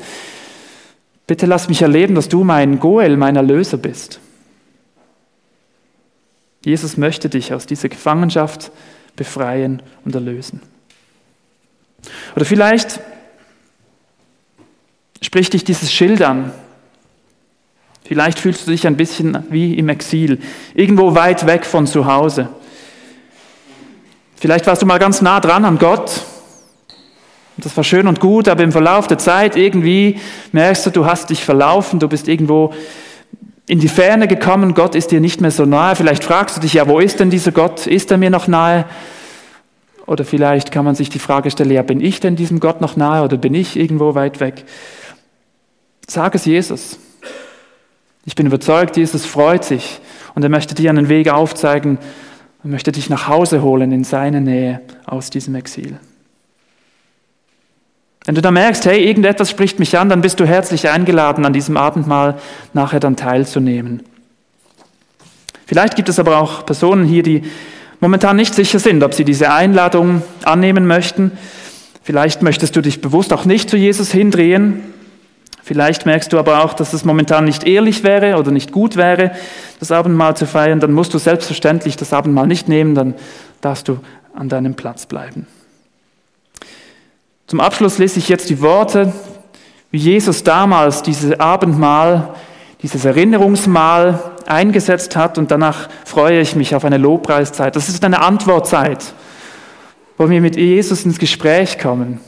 Bitte 1.27 1.45
lass 1.45 1.67
mich 1.67 1.81
erleben, 1.81 2.15
dass 2.15 2.29
du 2.29 2.45
mein 2.45 2.79
Goel, 2.79 3.17
mein 3.17 3.35
Erlöser 3.35 3.77
bist. 3.77 4.21
Jesus 6.63 6.95
möchte 6.95 7.27
dich 7.27 7.53
aus 7.53 7.65
dieser 7.65 7.89
Gefangenschaft 7.89 8.71
befreien 9.17 9.81
und 10.05 10.15
erlösen. 10.15 10.61
Oder 12.37 12.45
vielleicht 12.45 13.01
spricht 15.21 15.51
dich 15.51 15.65
dieses 15.65 15.91
Schild 15.91 16.21
an, 16.21 16.53
Vielleicht 18.09 18.39
fühlst 18.39 18.65
du 18.65 18.71
dich 18.71 18.87
ein 18.87 18.97
bisschen 18.97 19.43
wie 19.51 19.75
im 19.75 19.87
Exil, 19.87 20.39
irgendwo 20.73 21.13
weit 21.13 21.45
weg 21.45 21.63
von 21.63 21.85
zu 21.85 22.07
Hause. 22.07 22.49
Vielleicht 24.35 24.65
warst 24.65 24.81
du 24.81 24.87
mal 24.87 24.97
ganz 24.97 25.21
nah 25.21 25.39
dran 25.39 25.63
an 25.63 25.77
Gott. 25.77 26.23
Das 27.57 27.77
war 27.77 27.83
schön 27.83 28.07
und 28.07 28.19
gut, 28.19 28.47
aber 28.47 28.63
im 28.63 28.71
Verlauf 28.71 29.05
der 29.05 29.19
Zeit 29.19 29.55
irgendwie 29.55 30.19
merkst 30.53 30.87
du, 30.87 30.89
du 30.89 31.05
hast 31.05 31.29
dich 31.29 31.43
verlaufen, 31.43 31.99
du 31.99 32.07
bist 32.07 32.27
irgendwo 32.27 32.73
in 33.67 33.79
die 33.79 33.87
Ferne 33.87 34.27
gekommen, 34.27 34.73
Gott 34.73 34.95
ist 34.95 35.11
dir 35.11 35.21
nicht 35.21 35.39
mehr 35.39 35.51
so 35.51 35.65
nahe. 35.65 35.95
Vielleicht 35.95 36.23
fragst 36.23 36.57
du 36.57 36.61
dich, 36.61 36.73
ja, 36.73 36.87
wo 36.87 36.97
ist 36.97 37.19
denn 37.19 37.29
dieser 37.29 37.51
Gott? 37.51 37.85
Ist 37.85 38.09
er 38.09 38.17
mir 38.17 38.31
noch 38.31 38.47
nahe? 38.47 38.85
Oder 40.07 40.25
vielleicht 40.25 40.71
kann 40.71 40.83
man 40.83 40.95
sich 40.95 41.11
die 41.11 41.19
Frage 41.19 41.51
stellen, 41.51 41.69
ja, 41.69 41.83
bin 41.83 42.01
ich 42.01 42.19
denn 42.19 42.35
diesem 42.35 42.59
Gott 42.59 42.81
noch 42.81 42.97
nahe 42.97 43.23
oder 43.23 43.37
bin 43.37 43.53
ich 43.53 43.77
irgendwo 43.77 44.15
weit 44.15 44.39
weg? 44.39 44.65
Sag 46.07 46.33
es 46.33 46.45
Jesus. 46.45 46.97
Ich 48.29 48.35
bin 48.35 48.45
überzeugt, 48.45 48.95
Jesus 48.95 49.25
freut 49.25 49.65
sich 49.65 49.99
und 50.35 50.43
er 50.43 50.49
möchte 50.49 50.75
dir 50.75 50.91
einen 50.91 51.09
Weg 51.09 51.29
aufzeigen 51.29 51.97
und 52.63 52.69
möchte 52.69 52.91
dich 52.91 53.09
nach 53.09 53.27
Hause 53.27 53.63
holen 53.63 53.91
in 53.91 54.03
seine 54.03 54.39
Nähe 54.39 54.81
aus 55.07 55.31
diesem 55.31 55.55
Exil. 55.55 55.97
Wenn 58.25 58.35
du 58.35 58.41
da 58.41 58.51
merkst, 58.51 58.85
hey, 58.85 59.03
irgendetwas 59.03 59.49
spricht 59.49 59.79
mich 59.79 59.97
an, 59.97 60.09
dann 60.09 60.21
bist 60.21 60.39
du 60.39 60.45
herzlich 60.45 60.89
eingeladen, 60.89 61.43
an 61.43 61.53
diesem 61.53 61.75
Abendmahl 61.75 62.37
nachher 62.71 62.99
dann 62.99 63.15
teilzunehmen. 63.15 64.03
Vielleicht 65.65 65.95
gibt 65.95 66.09
es 66.09 66.19
aber 66.19 66.37
auch 66.37 66.67
Personen 66.67 67.05
hier, 67.05 67.23
die 67.23 67.41
momentan 67.99 68.35
nicht 68.35 68.53
sicher 68.53 68.77
sind, 68.77 69.01
ob 69.01 69.15
sie 69.15 69.25
diese 69.25 69.51
Einladung 69.51 70.21
annehmen 70.43 70.85
möchten. 70.85 71.31
Vielleicht 72.03 72.43
möchtest 72.43 72.75
du 72.75 72.81
dich 72.81 73.01
bewusst 73.01 73.33
auch 73.33 73.45
nicht 73.45 73.71
zu 73.71 73.75
Jesus 73.75 74.11
hindrehen 74.11 74.83
Vielleicht 75.63 76.05
merkst 76.05 76.33
du 76.33 76.39
aber 76.39 76.63
auch, 76.63 76.73
dass 76.73 76.93
es 76.93 77.05
momentan 77.05 77.45
nicht 77.45 77.65
ehrlich 77.65 78.03
wäre 78.03 78.37
oder 78.37 78.51
nicht 78.51 78.71
gut 78.71 78.95
wäre, 78.95 79.31
das 79.79 79.91
Abendmahl 79.91 80.35
zu 80.35 80.47
feiern. 80.47 80.79
Dann 80.79 80.93
musst 80.93 81.13
du 81.13 81.17
selbstverständlich 81.17 81.97
das 81.97 82.13
Abendmahl 82.13 82.47
nicht 82.47 82.67
nehmen, 82.67 82.95
dann 82.95 83.13
darfst 83.61 83.87
du 83.87 83.99
an 84.33 84.49
deinem 84.49 84.75
Platz 84.75 85.05
bleiben. 85.05 85.47
Zum 87.47 87.59
Abschluss 87.59 87.97
lese 87.97 88.19
ich 88.19 88.29
jetzt 88.29 88.49
die 88.49 88.61
Worte, 88.61 89.11
wie 89.91 89.97
Jesus 89.97 90.43
damals 90.43 91.01
dieses 91.01 91.39
Abendmahl, 91.39 92.35
dieses 92.83 93.05
Erinnerungsmahl 93.05 94.19
eingesetzt 94.45 95.15
hat 95.15 95.37
und 95.37 95.51
danach 95.51 95.89
freue 96.05 96.41
ich 96.41 96.55
mich 96.55 96.75
auf 96.75 96.85
eine 96.85 96.97
Lobpreiszeit. 96.97 97.75
Das 97.75 97.89
ist 97.89 98.03
eine 98.05 98.21
Antwortzeit, 98.21 99.13
wo 100.17 100.29
wir 100.29 100.41
mit 100.41 100.55
Jesus 100.55 101.05
ins 101.05 101.17
Gespräch 101.17 101.79
kommen. 101.79 102.19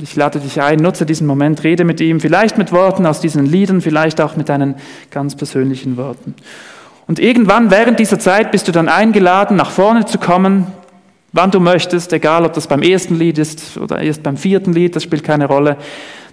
Ich 0.00 0.14
lade 0.14 0.38
dich 0.38 0.60
ein, 0.60 0.78
nutze 0.78 1.06
diesen 1.06 1.26
Moment, 1.26 1.64
rede 1.64 1.84
mit 1.84 2.00
ihm, 2.00 2.20
vielleicht 2.20 2.56
mit 2.56 2.72
Worten 2.72 3.04
aus 3.06 3.20
diesen 3.20 3.46
Liedern, 3.46 3.80
vielleicht 3.80 4.20
auch 4.20 4.36
mit 4.36 4.48
deinen 4.48 4.76
ganz 5.10 5.34
persönlichen 5.34 5.96
Worten. 5.96 6.34
Und 7.06 7.18
irgendwann 7.18 7.70
während 7.70 7.98
dieser 7.98 8.18
Zeit 8.18 8.52
bist 8.52 8.68
du 8.68 8.72
dann 8.72 8.88
eingeladen, 8.88 9.56
nach 9.56 9.70
vorne 9.70 10.04
zu 10.06 10.18
kommen, 10.18 10.68
Wann 11.32 11.50
du 11.50 11.60
möchtest, 11.60 12.12
egal 12.14 12.46
ob 12.46 12.54
das 12.54 12.66
beim 12.66 12.80
ersten 12.80 13.14
Lied 13.16 13.36
ist 13.36 13.76
oder 13.76 14.00
erst 14.00 14.22
beim 14.22 14.38
vierten 14.38 14.72
Lied, 14.72 14.96
das 14.96 15.02
spielt 15.02 15.24
keine 15.24 15.46
Rolle. 15.46 15.76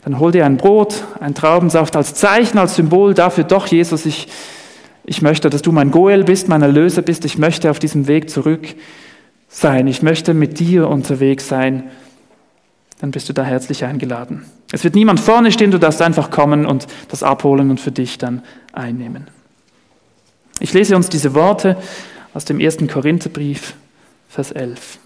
Dann 0.05 0.19
hol 0.19 0.31
dir 0.31 0.45
ein 0.45 0.55
Brot, 0.55 1.03
ein 1.19 1.35
Traubensaft 1.35 1.97
als 1.97 2.13
Zeichen, 2.13 2.57
als 2.57 2.75
Symbol 2.75 3.13
dafür, 3.13 3.43
doch 3.43 3.67
Jesus, 3.67 4.05
ich, 4.05 4.27
ich 5.03 5.21
möchte, 5.21 5.49
dass 5.49 5.61
du 5.61 5.73
mein 5.73 5.91
Goel 5.91 6.23
bist, 6.23 6.47
mein 6.47 6.61
Erlöser 6.61 7.01
bist. 7.01 7.25
Ich 7.25 7.37
möchte 7.37 7.69
auf 7.69 7.79
diesem 7.79 8.07
Weg 8.07 8.29
zurück 8.29 8.67
sein. 9.49 9.87
Ich 9.87 10.01
möchte 10.01 10.33
mit 10.33 10.59
dir 10.59 10.87
unterwegs 10.87 11.49
sein. 11.49 11.83
Dann 12.99 13.11
bist 13.11 13.27
du 13.27 13.33
da 13.33 13.43
herzlich 13.43 13.83
eingeladen. 13.83 14.45
Es 14.71 14.83
wird 14.83 14.95
niemand 14.95 15.19
vorne 15.19 15.51
stehen, 15.51 15.71
du 15.71 15.79
darfst 15.79 16.01
einfach 16.01 16.31
kommen 16.31 16.65
und 16.65 16.87
das 17.09 17.23
abholen 17.23 17.69
und 17.69 17.79
für 17.79 17.91
dich 17.91 18.17
dann 18.17 18.41
einnehmen. 18.73 19.27
Ich 20.59 20.73
lese 20.73 20.95
uns 20.95 21.09
diese 21.09 21.33
Worte 21.33 21.77
aus 22.33 22.45
dem 22.45 22.59
ersten 22.59 22.87
Korintherbrief, 22.87 23.75
Vers 24.29 24.51
11. 24.51 24.99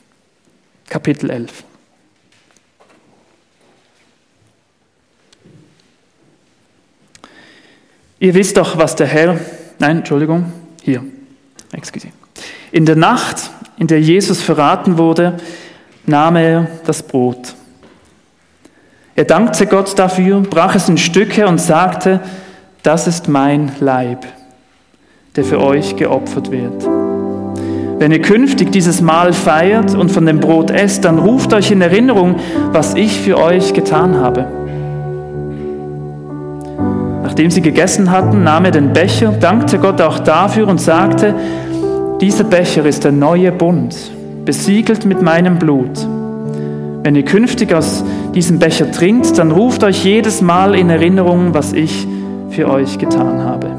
Kapitel 0.88 1.30
11. 1.30 1.64
Ihr 8.20 8.34
wisst 8.34 8.58
doch, 8.58 8.78
was 8.78 8.96
der 8.96 9.08
Herr, 9.08 9.40
nein, 9.80 10.00
Entschuldigung, 10.00 10.52
hier, 10.84 11.04
excuse. 11.72 12.08
In 12.72 12.86
der 12.86 12.96
Nacht, 12.96 13.50
in 13.78 13.88
der 13.88 14.02
Jesus 14.02 14.42
verraten 14.42 14.98
wurde, 14.98 15.38
nahm 16.06 16.36
er 16.36 16.68
das 16.86 17.02
Brot. 17.02 17.56
Er 19.20 19.26
dankte 19.26 19.66
Gott 19.66 20.00
dafür, 20.00 20.40
brach 20.40 20.76
es 20.76 20.88
in 20.88 20.98
Stücke 20.98 21.46
und 21.46 21.60
sagte, 21.60 22.22
das 22.84 23.06
ist 23.06 23.28
mein 23.28 23.70
Leib, 23.82 24.26
der 25.36 25.44
für 25.44 25.62
euch 25.62 25.98
geopfert 25.98 26.52
wird. 26.52 26.88
Wenn 28.00 28.14
ihr 28.14 28.22
künftig 28.22 28.72
dieses 28.72 29.02
Mahl 29.02 29.34
feiert 29.34 29.94
und 29.94 30.10
von 30.10 30.26
dem 30.26 30.40
Brot 30.40 30.72
esst, 30.72 31.04
dann 31.04 31.20
ruft 31.20 31.52
euch 31.52 31.70
in 31.70 31.82
Erinnerung, 31.82 32.38
was 32.72 32.94
ich 32.94 33.20
für 33.20 33.38
euch 33.38 33.74
getan 33.74 34.16
habe. 34.16 34.48
Nachdem 37.22 37.52
sie 37.52 37.62
gegessen 37.62 38.12
hatten, 38.12 38.46
nahm 38.46 38.64
er 38.64 38.72
den 38.72 38.94
Becher, 38.94 39.34
dankte 39.34 39.80
Gott 39.80 40.00
auch 40.00 40.20
dafür 40.20 40.66
und 40.70 40.80
sagte, 40.80 41.36
dieser 42.22 42.46
Becher 42.46 42.86
ist 42.86 43.04
der 43.04 43.12
neue 43.12 43.52
Bund, 43.52 43.98
besiegelt 44.46 45.06
mit 45.06 45.22
meinem 45.22 45.60
Blut. 45.60 46.08
Wenn 47.04 47.16
ihr 47.16 47.26
künftig 47.26 47.74
aus 47.74 48.06
diesem 48.34 48.60
Becher 48.60 48.92
trinkt, 48.92 49.38
dann 49.38 49.52
ruft 49.52 49.84
euch 49.84 50.04
jedes 50.04 50.42
Mal 50.42 50.76
in 50.76 50.90
Erinnerung, 50.90 51.54
was 51.54 51.74
ich 51.74 52.08
für 52.50 52.70
euch 52.70 52.98
getan 52.98 53.44
habe. 53.44 53.79